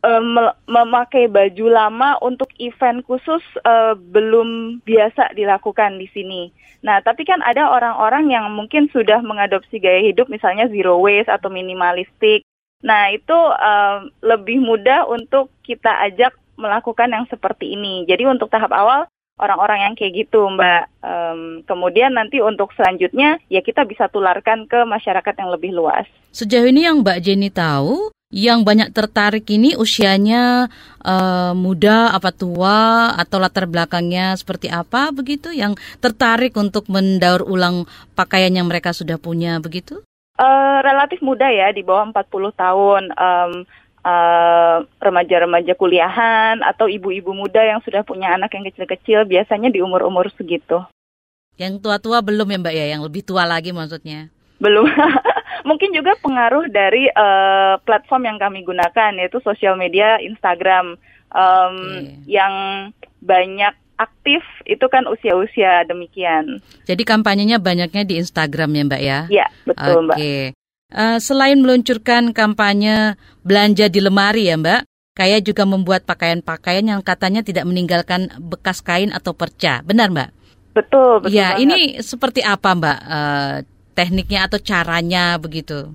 [0.00, 6.42] mel- memakai baju lama untuk event khusus eh, belum biasa dilakukan di sini.
[6.80, 11.52] Nah, tapi kan ada orang-orang yang mungkin sudah mengadopsi gaya hidup misalnya zero waste atau
[11.52, 12.40] minimalistik.
[12.80, 18.08] Nah, itu eh, lebih mudah untuk kita ajak melakukan yang seperti ini.
[18.08, 19.04] Jadi untuk tahap awal
[19.40, 20.82] orang-orang yang kayak gitu, Mbak.
[21.00, 26.04] Em, kemudian nanti untuk selanjutnya ya kita bisa tularkan ke masyarakat yang lebih luas.
[26.30, 30.70] Sejauh ini yang mbak Jenny tahu, yang banyak tertarik ini usianya
[31.02, 35.50] eh, muda apa tua atau latar belakangnya seperti apa begitu?
[35.50, 40.04] Yang tertarik untuk mendaur ulang pakaian yang mereka sudah punya begitu?
[40.40, 43.12] Eh, relatif muda ya, di bawah 40 tahun.
[43.12, 43.52] Em,
[44.04, 50.28] eh, remaja-remaja kuliahan atau ibu-ibu muda yang sudah punya anak yang kecil-kecil biasanya di umur-umur
[50.34, 50.84] segitu.
[51.60, 54.32] Yang tua-tua belum ya mbak ya, yang lebih tua lagi maksudnya?
[54.60, 54.88] Belum.
[55.68, 60.96] Mungkin juga pengaruh dari eh, platform yang kami gunakan yaitu sosial media Instagram
[61.30, 62.26] Em, Oke.
[62.26, 62.54] yang
[63.22, 66.58] banyak aktif itu kan usia-usia demikian.
[66.88, 69.18] Jadi kampanyenya banyaknya di Instagram ya mbak ya?
[69.30, 70.16] Ya, betul Mbak.
[70.18, 70.34] Oke.
[70.90, 73.14] Eh, selain meluncurkan kampanye
[73.46, 79.12] belanja di lemari ya Mbak, Kaya juga membuat pakaian-pakaian yang katanya tidak meninggalkan bekas kain
[79.12, 79.84] atau perca.
[79.84, 80.30] Benar Mbak?
[80.72, 81.34] Betul, betul.
[81.34, 81.62] ya, banget.
[81.66, 83.56] ini seperti apa Mbak eh,
[83.92, 85.92] tekniknya atau caranya begitu?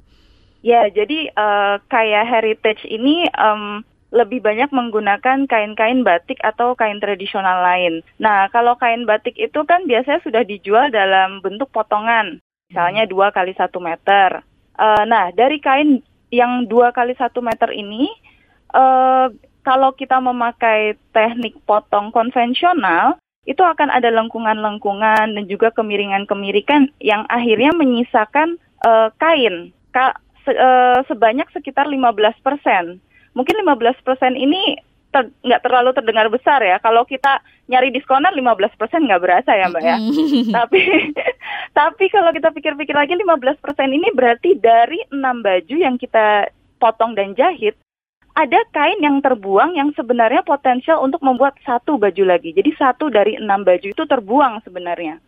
[0.61, 3.81] Ya, jadi eh, kayak heritage ini em,
[4.13, 8.05] lebih banyak menggunakan kain-kain batik atau kain tradisional lain.
[8.21, 13.57] Nah, kalau kain batik itu kan biasanya sudah dijual dalam bentuk potongan, misalnya dua kali
[13.57, 14.45] satu meter.
[14.75, 18.11] Eh, nah, dari kain yang dua kali satu meter ini,
[18.75, 19.27] eh,
[19.63, 27.71] kalau kita memakai teknik potong konvensional, itu akan ada lengkungan-lengkungan dan juga kemiringan-kemiringan yang akhirnya
[27.73, 29.71] menyisakan eh, kain.
[29.95, 32.99] Ka- se- eh, sebanyak sekitar 15 persen.
[33.33, 34.77] Mungkin 15 persen ini
[35.15, 36.75] ter- nggak terlalu terdengar besar ya.
[36.83, 37.39] Kalau kita
[37.71, 39.97] nyari diskonan 15 persen nggak berasa ya Mbak ya.
[40.59, 40.79] tapi
[41.79, 47.15] tapi kalau kita pikir-pikir lagi 15 persen ini berarti dari 6 baju yang kita potong
[47.15, 47.79] dan jahit,
[48.35, 52.51] ada kain yang terbuang yang sebenarnya potensial untuk membuat satu baju lagi.
[52.51, 55.23] Jadi satu dari enam baju itu terbuang sebenarnya.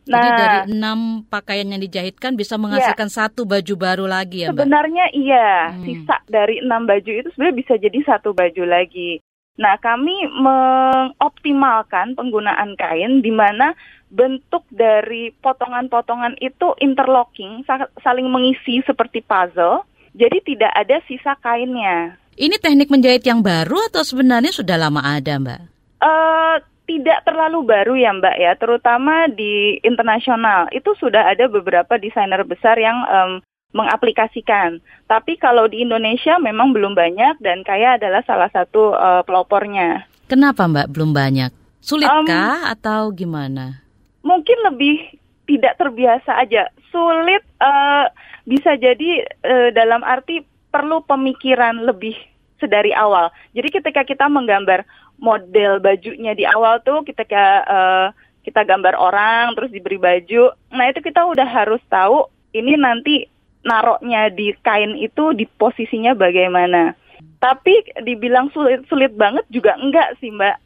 [0.00, 0.98] Jadi Nah, dari enam
[1.28, 4.64] pakaian yang dijahitkan bisa menghasilkan satu baju baru lagi ya Mbak?
[4.64, 5.84] Sebenarnya iya, Hmm.
[5.84, 9.20] sisa dari enam baju itu sebenarnya bisa jadi satu baju lagi.
[9.58, 13.74] Nah, kami mengoptimalkan penggunaan kain di mana
[14.10, 19.86] bentuk dari potongan-potongan itu interlocking, sa- saling mengisi seperti puzzle.
[20.14, 22.18] Jadi tidak ada sisa kainnya.
[22.34, 25.60] Ini teknik menjahit yang baru atau sebenarnya sudah lama ada Mbak?
[26.00, 26.56] Eh,
[26.90, 30.66] tidak terlalu baru ya Mbak ya, terutama di internasional.
[30.74, 33.32] Itu sudah ada beberapa desainer besar yang em,
[33.70, 34.82] mengaplikasikan.
[35.06, 40.06] Tapi kalau di Indonesia memang belum banyak dan Kaya adalah salah satu eh, pelopornya.
[40.30, 41.50] Kenapa Mbak belum banyak?
[41.80, 43.82] Sulitkah Um, atau gimana?
[44.20, 45.16] Mungkin lebih
[45.48, 46.70] tidak terbiasa aja.
[46.92, 48.06] Sulit eh,
[48.46, 52.14] bisa jadi eh, dalam arti perlu pemikiran lebih
[52.62, 53.32] sedari awal.
[53.56, 54.84] Jadi ketika kita menggambar
[55.20, 58.08] model bajunya di awal tuh ketika eh,
[58.40, 63.28] kita gambar orang terus diberi baju, nah itu kita udah harus tahu ini nanti
[63.64, 66.96] naroknya di kain itu di posisinya bagaimana.
[67.40, 70.56] Tapi dibilang sulit sulit banget juga enggak sih Mbak.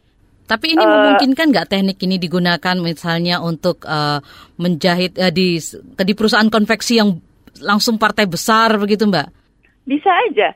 [0.45, 4.21] Tapi ini uh, memungkinkan nggak teknik ini digunakan misalnya untuk uh,
[4.61, 5.57] menjahit uh, di
[5.97, 7.17] di perusahaan konveksi yang
[7.63, 9.29] langsung partai besar begitu Mbak?
[9.89, 10.53] Bisa aja.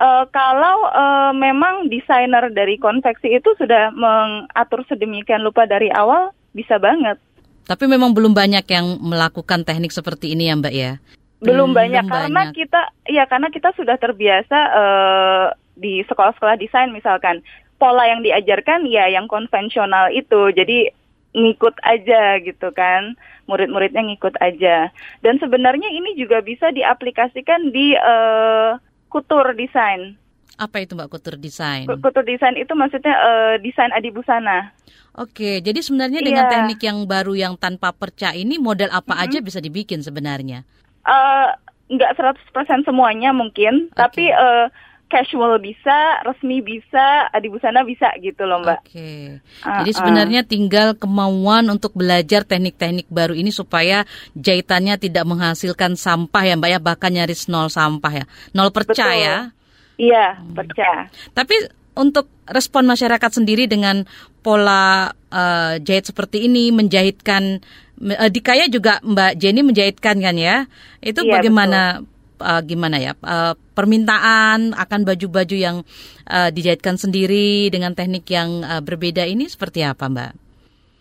[0.00, 6.80] Uh, kalau uh, memang desainer dari konveksi itu sudah mengatur sedemikian lupa dari awal, bisa
[6.80, 7.20] banget.
[7.68, 10.92] Tapi memang belum banyak yang melakukan teknik seperti ini ya Mbak ya?
[11.40, 12.56] Belum, belum banyak belum karena banyak.
[12.56, 17.40] kita, ya karena kita sudah terbiasa uh, di sekolah-sekolah desain misalkan
[17.80, 20.52] pola yang diajarkan ya yang konvensional itu.
[20.52, 20.92] Jadi
[21.32, 23.16] ngikut aja gitu kan.
[23.48, 24.92] Murid-muridnya ngikut aja.
[25.24, 28.76] Dan sebenarnya ini juga bisa diaplikasikan di uh,
[29.08, 30.20] kutur desain.
[30.60, 31.88] Apa itu Mbak kutur desain?
[31.88, 34.76] Kutur desain itu maksudnya uh, desain adibusana.
[35.16, 36.52] Oke, jadi sebenarnya dengan yeah.
[36.52, 39.24] teknik yang baru yang tanpa perca ini model apa mm -hmm.
[39.26, 40.62] aja bisa dibikin sebenarnya?
[41.10, 41.50] Uh,
[41.90, 42.14] nggak
[42.54, 43.98] 100% semuanya mungkin, okay.
[43.98, 44.70] tapi uh,
[45.10, 48.80] casual bisa, resmi bisa, adibusana bisa gitu loh Mbak.
[48.86, 48.94] Oke.
[48.94, 49.22] Okay.
[49.66, 50.48] Uh, Jadi sebenarnya uh.
[50.48, 54.06] tinggal kemauan untuk belajar teknik-teknik baru ini supaya
[54.38, 58.24] jahitannya tidak menghasilkan sampah ya Mbak ya, bahkan nyaris nol sampah ya.
[58.54, 59.50] Nol percaya.
[59.98, 60.54] Iya, hmm.
[60.54, 61.10] percaya.
[61.34, 61.58] Tapi
[61.98, 64.06] untuk respon masyarakat sendiri dengan
[64.40, 67.60] pola uh, jahit seperti ini menjahitkan
[68.00, 70.64] uh, di kaya juga Mbak Jenny menjahitkan kan ya.
[71.04, 75.76] Itu iya, bagaimana betul uh, gimana ya uh, permintaan akan baju-baju yang
[76.26, 80.32] uh, dijahitkan sendiri dengan teknik yang uh, berbeda ini seperti apa Mbak?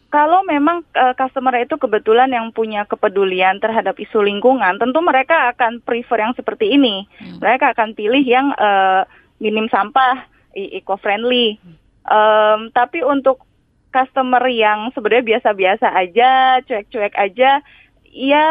[0.09, 5.85] Kalau memang uh, customer itu kebetulan yang punya kepedulian terhadap isu lingkungan, tentu mereka akan
[5.85, 7.05] prefer yang seperti ini.
[7.21, 7.37] Hmm.
[7.37, 9.05] Mereka akan pilih yang uh,
[9.37, 10.25] minim sampah,
[10.57, 11.61] eco-friendly.
[12.09, 13.45] Um, tapi untuk
[13.89, 17.61] customer yang sebenarnya biasa-biasa aja, cuek-cuek aja,
[18.09, 18.43] ya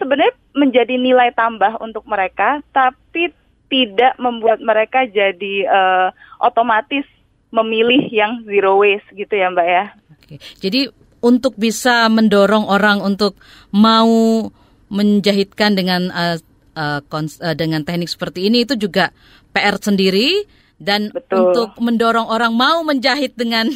[0.00, 3.32] sebenarnya menjadi nilai tambah untuk mereka, tapi
[3.70, 6.08] tidak membuat mereka jadi uh,
[6.42, 7.06] otomatis
[7.54, 9.84] memilih yang zero waste gitu ya Mbak ya.
[10.16, 10.34] Oke.
[10.58, 13.38] Jadi untuk bisa mendorong orang untuk
[13.70, 14.48] mau
[14.90, 16.38] menjahitkan dengan uh,
[16.74, 19.14] uh, dengan teknik seperti ini itu juga
[19.54, 20.46] PR sendiri
[20.80, 21.52] dan Betul.
[21.52, 23.68] untuk mendorong orang mau menjahit dengan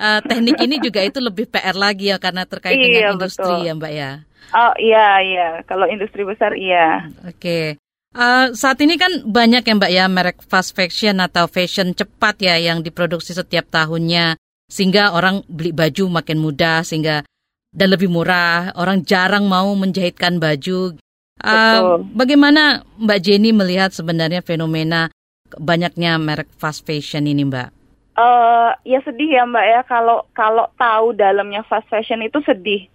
[0.00, 3.68] uh, teknik ini juga itu lebih PR lagi ya karena terkait iya, dengan industri betul.
[3.68, 4.10] ya Mbak ya.
[4.50, 7.06] Oh iya iya, kalau industri besar iya.
[7.28, 7.36] Oke.
[7.38, 7.66] Okay.
[8.10, 12.58] Uh, saat ini kan banyak ya Mbak ya merek fast fashion atau fashion cepat ya
[12.58, 14.34] yang diproduksi setiap tahunnya
[14.66, 17.22] sehingga orang beli baju makin mudah sehingga
[17.70, 18.74] dan lebih murah.
[18.74, 20.98] Orang jarang mau menjahitkan baju.
[21.40, 25.08] Uh, bagaimana Mbak Jenny melihat sebenarnya fenomena
[25.58, 27.68] banyaknya merek fast fashion ini Mbak?
[28.20, 29.80] Uh, ya sedih ya Mbak ya.
[29.88, 32.86] Kalau kalau tahu dalamnya fast fashion itu sedih.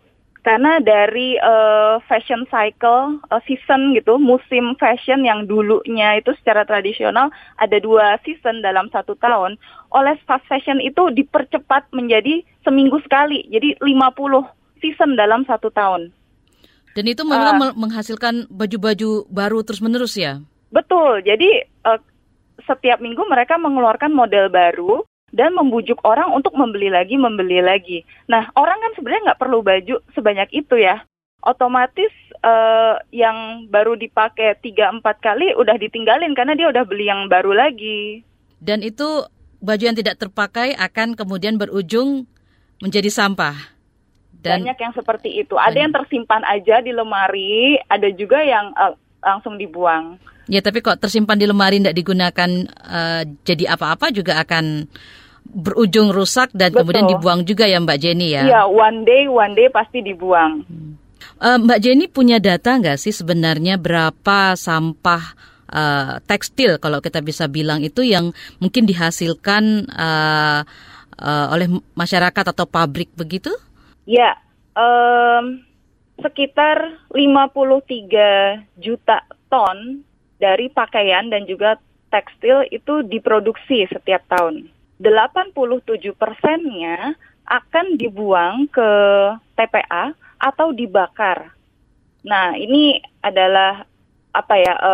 [0.46, 7.34] Karena dari uh, fashion cycle uh, season gitu musim fashion yang dulunya itu secara tradisional
[7.58, 9.58] ada dua season dalam satu tahun
[9.90, 13.50] oleh fast fashion itu dipercepat menjadi seminggu sekali.
[13.50, 16.14] Jadi 50 season dalam satu tahun.
[16.94, 20.40] Dan itu memang uh, menghasilkan baju-baju baru terus menerus ya?
[20.72, 21.26] Betul.
[21.26, 21.66] Jadi
[22.66, 28.06] setiap minggu mereka mengeluarkan model baru dan membujuk orang untuk membeli lagi, membeli lagi.
[28.30, 31.04] Nah, orang kan sebenarnya nggak perlu baju sebanyak itu ya.
[31.46, 32.10] Otomatis
[32.42, 38.26] uh, yang baru dipakai 3-4 kali udah ditinggalin karena dia udah beli yang baru lagi.
[38.58, 39.30] Dan itu
[39.62, 42.26] baju yang tidak terpakai akan kemudian berujung
[42.82, 43.76] menjadi sampah.
[44.46, 45.58] Dan banyak yang seperti itu.
[45.58, 48.94] Ada yang tersimpan aja di lemari, ada juga yang uh,
[49.26, 50.22] langsung dibuang.
[50.46, 52.50] Ya, tapi kok tersimpan di lemari tidak digunakan
[52.86, 54.86] uh, jadi apa-apa juga akan
[55.46, 56.86] berujung rusak dan Betul.
[56.86, 58.44] kemudian dibuang juga ya Mbak Jenny ya?
[58.46, 60.62] Iya, one day, one day pasti dibuang.
[60.70, 60.94] Hmm.
[61.42, 65.24] Uh, Mbak Jenny punya data nggak sih sebenarnya berapa sampah
[65.74, 70.62] uh, tekstil kalau kita bisa bilang itu yang mungkin dihasilkan uh,
[71.20, 71.68] uh, oleh
[71.98, 73.52] masyarakat atau pabrik begitu?
[74.06, 74.38] Ya,
[74.78, 75.65] um,
[76.20, 80.04] sekitar 53 juta ton
[80.40, 81.80] dari pakaian dan juga
[82.12, 84.72] tekstil itu diproduksi setiap tahun.
[85.04, 85.52] 87
[86.16, 88.90] persennya akan dibuang ke
[89.60, 91.52] TPA atau dibakar.
[92.26, 93.86] Nah, ini adalah
[94.34, 94.94] apa ya e,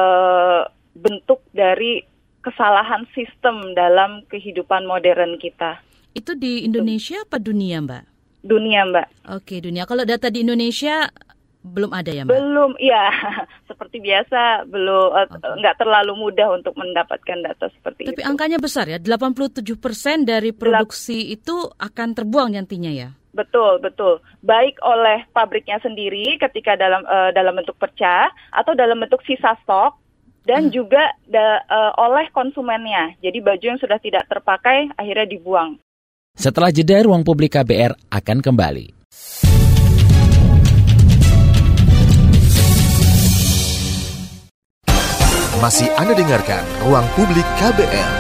[0.98, 2.04] bentuk dari
[2.42, 5.80] kesalahan sistem dalam kehidupan modern kita.
[6.12, 8.11] Itu di Indonesia apa dunia, Mbak?
[8.42, 9.08] Dunia, Mbak.
[9.38, 9.86] Oke, dunia.
[9.86, 11.06] Kalau data di Indonesia
[11.62, 12.34] belum ada ya, Mbak?
[12.34, 13.06] Belum, ya.
[13.70, 15.58] Seperti biasa, belum eh, okay.
[15.62, 18.20] nggak terlalu mudah untuk mendapatkan data seperti Tapi itu.
[18.22, 23.10] Tapi angkanya besar ya, 87 persen dari produksi Delap itu akan terbuang nantinya ya?
[23.32, 24.20] Betul, betul.
[24.44, 29.96] Baik oleh pabriknya sendiri ketika dalam uh, dalam bentuk pecah atau dalam bentuk sisa stok
[30.44, 30.74] dan hmm.
[30.74, 33.16] juga da, uh, oleh konsumennya.
[33.24, 35.80] Jadi baju yang sudah tidak terpakai akhirnya dibuang.
[36.42, 38.86] Setelah jeda, ruang publik KBR akan kembali.
[45.62, 48.12] Masih Anda dengarkan Ruang Publik KBR.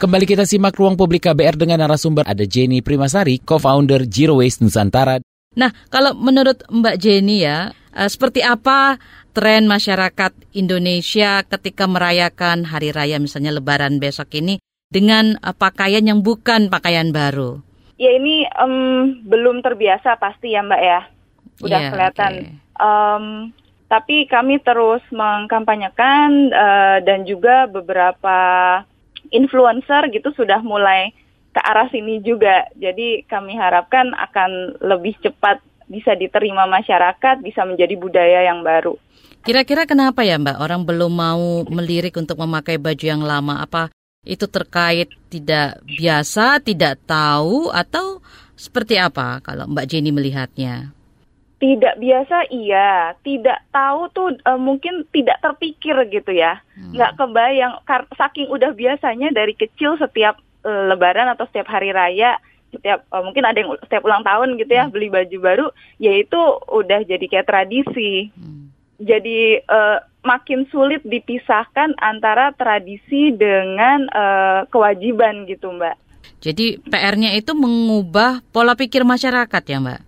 [0.00, 5.20] Kembali kita simak ruang publik KBR dengan narasumber ada Jenny Primasari, co-founder Zero Waste Nusantara.
[5.60, 8.96] Nah, kalau menurut Mbak Jenny ya, uh, seperti apa
[9.36, 14.56] tren masyarakat Indonesia ketika merayakan hari raya misalnya Lebaran besok ini
[14.94, 17.58] dengan uh, pakaian yang bukan pakaian baru?
[17.98, 21.00] Ya ini um, belum terbiasa pasti ya Mbak ya,
[21.66, 22.32] udah Yeah, kelihatan.
[22.38, 22.50] oke.
[22.78, 23.26] Um,
[23.90, 28.38] tapi kami terus mengkampanyekan uh, dan juga beberapa
[29.30, 31.14] influencer gitu sudah mulai
[31.54, 32.66] ke arah sini juga.
[32.74, 38.98] Jadi kami harapkan akan lebih cepat bisa diterima masyarakat, bisa menjadi budaya yang baru.
[39.44, 43.60] Kira-kira kenapa ya Mbak orang belum mau melirik untuk memakai baju yang lama?
[43.62, 43.92] Apa
[44.24, 48.24] itu terkait tidak biasa, tidak tahu, atau
[48.56, 50.92] seperti apa kalau Mbak Jenny melihatnya?
[51.60, 56.60] Tidak biasa iya, tidak tahu tuh eh, mungkin tidak terpikir gitu ya.
[56.76, 57.80] Nggak kebayang
[58.16, 62.36] saking udah biasanya dari kecil setiap eh, lebaran atau setiap hari raya
[62.74, 65.66] setiap eh, mungkin ada yang setiap ulang tahun gitu ya beli baju baru,
[66.02, 68.34] yaitu udah jadi kayak tradisi.
[68.98, 75.96] Jadi eh, makin sulit dipisahkan antara tradisi dengan eh, kewajiban gitu, Mbak.
[76.44, 80.00] Jadi PR-nya itu mengubah pola pikir masyarakat ya Mbak?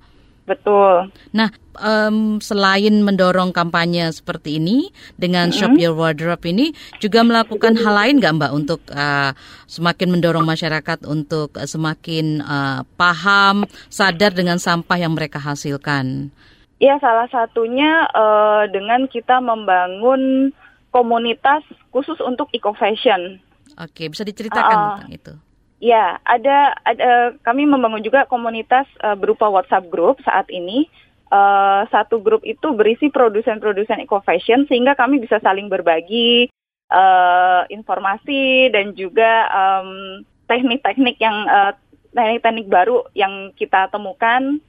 [0.46, 1.10] Betul.
[1.34, 1.50] Nah,
[1.80, 6.70] em, selain mendorong kampanye seperti ini dengan Shop Your Wardrobe ini
[7.02, 9.34] juga melakukan hal lain nggak Mbak untuk eh,
[9.66, 16.30] semakin mendorong masyarakat untuk semakin eh, paham, sadar dengan sampah yang mereka hasilkan?
[16.76, 20.52] Ya, salah satunya eh, dengan kita membangun
[20.92, 23.40] komunitas khusus untuk eco fashion.
[23.80, 24.88] Oke, bisa diceritakan Ah.
[25.00, 25.32] tentang itu?
[25.76, 30.88] Ya, ada, ada kami membangun juga komunitas eh, berupa WhatsApp group saat ini.
[31.26, 36.46] Eh, satu grup itu berisi produsen-produsen eco fashion sehingga kami bisa saling berbagi
[36.86, 41.72] eh, informasi dan juga em, teknik-teknik yang eh,
[42.14, 44.62] teknik-teknik baru yang kita temukan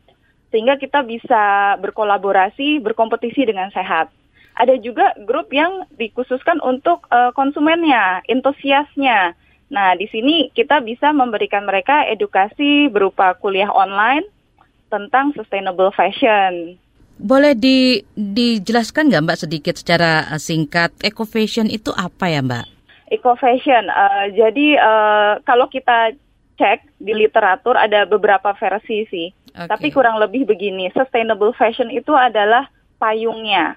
[0.51, 4.11] sehingga kita bisa berkolaborasi, berkompetisi dengan sehat.
[4.57, 9.37] Ada juga grup yang dikhususkan untuk eh, konsumennya, entusiasnya.
[9.67, 14.25] Nah, di sini kita bisa memberikan mereka edukasi berupa kuliah online
[14.87, 16.79] tentang sustainable fashion.
[17.17, 22.65] Boleh di, dijelaskan nggak Mbak sedikit secara eh, singkat, eco fashion itu apa ya Mbak?
[23.13, 26.13] Eco fashion, eh, jadi eh, kalau kita
[26.57, 29.27] cek di literatur ada beberapa versi sih.
[29.57, 29.69] Oke.
[29.73, 32.69] Tapi kurang lebih begini, sustainable fashion itu adalah
[33.01, 33.73] payungnya.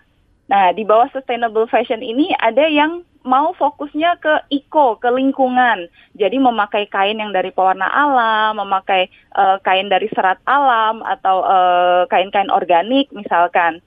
[0.50, 5.88] Nah, di bawah sustainable fashion ini ada yang mau fokusnya ke eco, ke lingkungan.
[6.16, 12.02] Jadi memakai kain yang dari pewarna alam, memakai eh, kain dari serat alam atau eh,
[12.12, 13.80] kain-kain organik misalkan.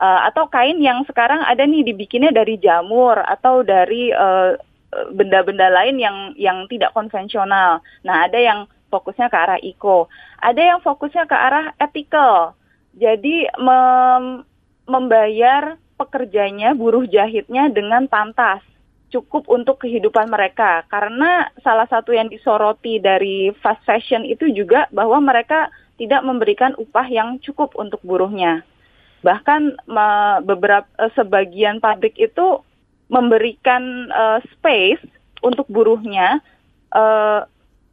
[0.00, 4.50] Eh, atau kain yang sekarang ada nih dibikinnya dari jamur atau dari eh,
[5.14, 7.78] benda-benda lain yang yang tidak konvensional.
[8.02, 10.10] Nah, ada yang fokusnya ke arah eco.
[10.42, 12.58] Ada yang fokusnya ke arah ethical.
[12.98, 14.42] Jadi mem-
[14.90, 18.60] membayar pekerjanya, buruh jahitnya dengan pantas.
[19.10, 20.86] Cukup untuk kehidupan mereka.
[20.90, 27.06] Karena salah satu yang disoroti dari fast fashion itu juga bahwa mereka tidak memberikan upah
[27.10, 28.64] yang cukup untuk buruhnya.
[29.20, 29.84] Bahkan
[30.48, 32.64] beberapa eh, sebagian pabrik itu
[33.12, 35.02] memberikan eh, space
[35.44, 36.40] untuk buruhnya
[36.94, 37.40] eh,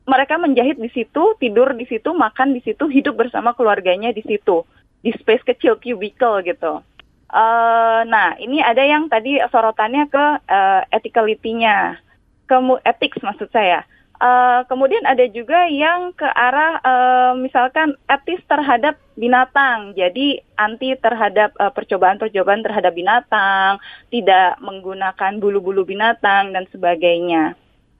[0.08, 4.64] mereka menjahit di situ, tidur di situ, makan di situ, hidup bersama keluarganya di situ,
[5.04, 6.80] di space kecil cubicle gitu.
[7.28, 12.00] Eh, nah, ini ada yang tadi sorotannya ke eh, ethicality-nya,
[12.48, 13.84] kemu ethics maksud saya.
[14.18, 21.54] Eh, kemudian ada juga yang ke arah eh, misalkan etis terhadap binatang, jadi anti terhadap
[21.60, 23.78] eh, percobaan-percobaan terhadap binatang,
[24.10, 27.54] tidak menggunakan bulu-bulu binatang dan sebagainya.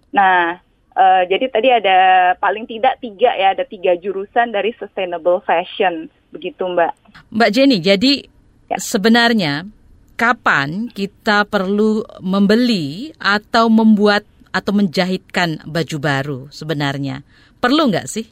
[0.10, 0.58] Nah,
[0.98, 1.98] eh, jadi tadi ada
[2.36, 6.92] paling tidak tiga ya, ada tiga jurusan dari sustainable fashion, begitu Mbak.
[7.30, 8.26] Mbak Jenny, jadi
[8.68, 8.76] Ya.
[8.84, 9.64] sebenarnya
[10.20, 17.22] kapan kita perlu membeli atau membuat atau menjahitkan baju baru sebenarnya?
[17.64, 18.26] Perlu nggak sih?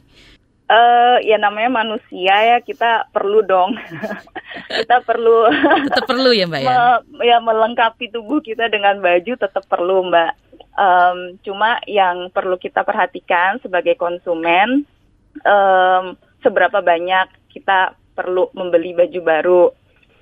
[0.66, 3.78] Eh, ya namanya manusia ya kita perlu dong,
[4.82, 5.46] kita perlu
[5.86, 6.68] Tetap perlu ya Mbak ya?
[6.74, 10.45] me- ya melengkapi tubuh kita dengan baju tetap perlu Mbak.
[10.76, 14.84] Em, cuma yang perlu kita perhatikan sebagai konsumen,
[15.40, 16.04] em,
[16.44, 19.64] seberapa banyak kita perlu membeli baju baru.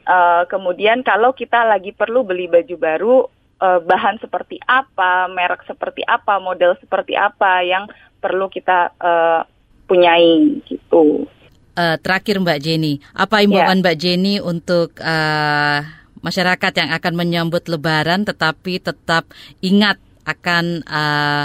[0.04, 3.16] Eh, kemudian kalau kita lagi perlu beli baju baru,
[3.58, 7.88] eh, bahan seperti apa, merek seperti apa, model seperti apa yang
[8.24, 9.44] perlu kita uh,
[9.84, 11.28] punyai gitu.
[11.76, 13.82] Uh, terakhir Mbak Jenny, apa imbauan yeah.
[13.84, 15.84] Mbak Jenny untuk uh,
[16.24, 19.28] masyarakat yang akan menyambut Lebaran, tetapi tetap
[19.60, 21.44] ingat akan uh,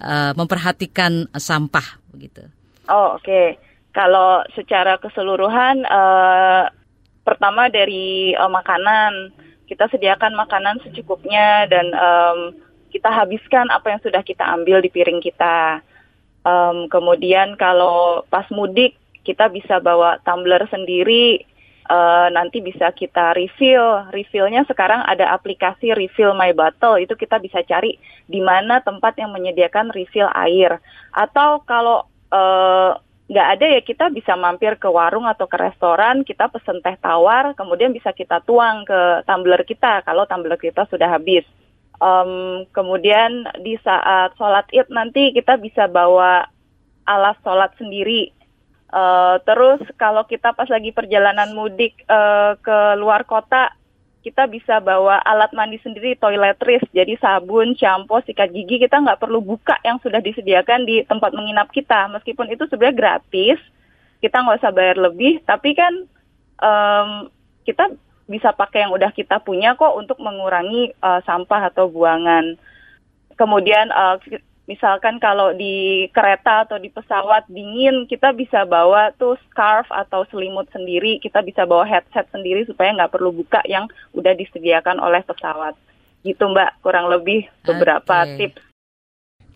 [0.00, 2.46] uh, memperhatikan sampah begitu?
[2.90, 3.58] Oh oke, okay.
[3.94, 6.66] kalau secara keseluruhan, uh,
[7.22, 9.30] pertama dari uh, makanan,
[9.70, 12.38] kita sediakan makanan secukupnya dan um,
[12.90, 15.78] kita habiskan apa yang sudah kita ambil di piring kita.
[16.42, 21.46] Um, kemudian kalau pas mudik kita bisa bawa tumbler sendiri,
[21.88, 24.10] uh, nanti bisa kita refill.
[24.12, 29.32] Refillnya sekarang ada aplikasi Refill My Bottle, itu kita bisa cari di mana tempat yang
[29.32, 30.82] menyediakan refill air.
[31.14, 32.04] Atau kalau
[32.34, 32.98] uh,
[33.30, 37.54] nggak ada ya kita bisa mampir ke warung atau ke restoran, kita pesen teh tawar,
[37.54, 41.46] kemudian bisa kita tuang ke tumbler kita kalau tumbler kita sudah habis.
[42.00, 46.48] Um, kemudian di saat sholat id nanti kita bisa bawa
[47.06, 48.34] alas sholat sendiri.
[48.90, 53.70] Uh, terus kalau kita pas lagi perjalanan mudik uh, ke luar kota,
[54.20, 59.40] kita bisa bawa alat mandi sendiri, toiletries, jadi sabun, shampoo, sikat gigi, kita nggak perlu
[59.40, 62.10] buka yang sudah disediakan di tempat menginap kita.
[62.12, 63.58] Meskipun itu sebenarnya gratis,
[64.20, 66.04] kita nggak usah bayar lebih, tapi kan
[66.60, 67.32] um,
[67.64, 67.96] kita
[68.28, 72.60] bisa pakai yang udah kita punya kok untuk mengurangi uh, sampah atau buangan.
[73.40, 74.20] Kemudian uh,
[74.70, 80.70] misalkan kalau di kereta atau di pesawat dingin, kita bisa bawa tuh scarf atau selimut
[80.70, 85.74] sendiri, kita bisa bawa headset sendiri supaya nggak perlu buka yang udah disediakan oleh pesawat.
[86.22, 88.54] Gitu Mbak, kurang lebih beberapa okay.
[88.54, 88.69] tips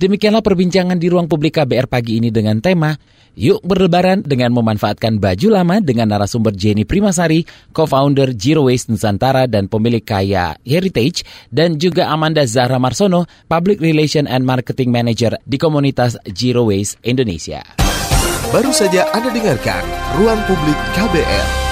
[0.05, 2.93] Demikianlah perbincangan di ruang publik KBR pagi ini dengan tema
[3.35, 7.43] Yuk berlebaran dengan memanfaatkan baju lama dengan narasumber Jenny Primasari,
[7.75, 14.31] co-founder Zero Waste Nusantara dan pemilik kaya Heritage, dan juga Amanda Zahra Marsono, Public Relation
[14.31, 17.67] and Marketing Manager di komunitas Zero Waste Indonesia.
[18.55, 19.83] Baru saja Anda dengarkan
[20.15, 21.64] Ruang Publik KBR.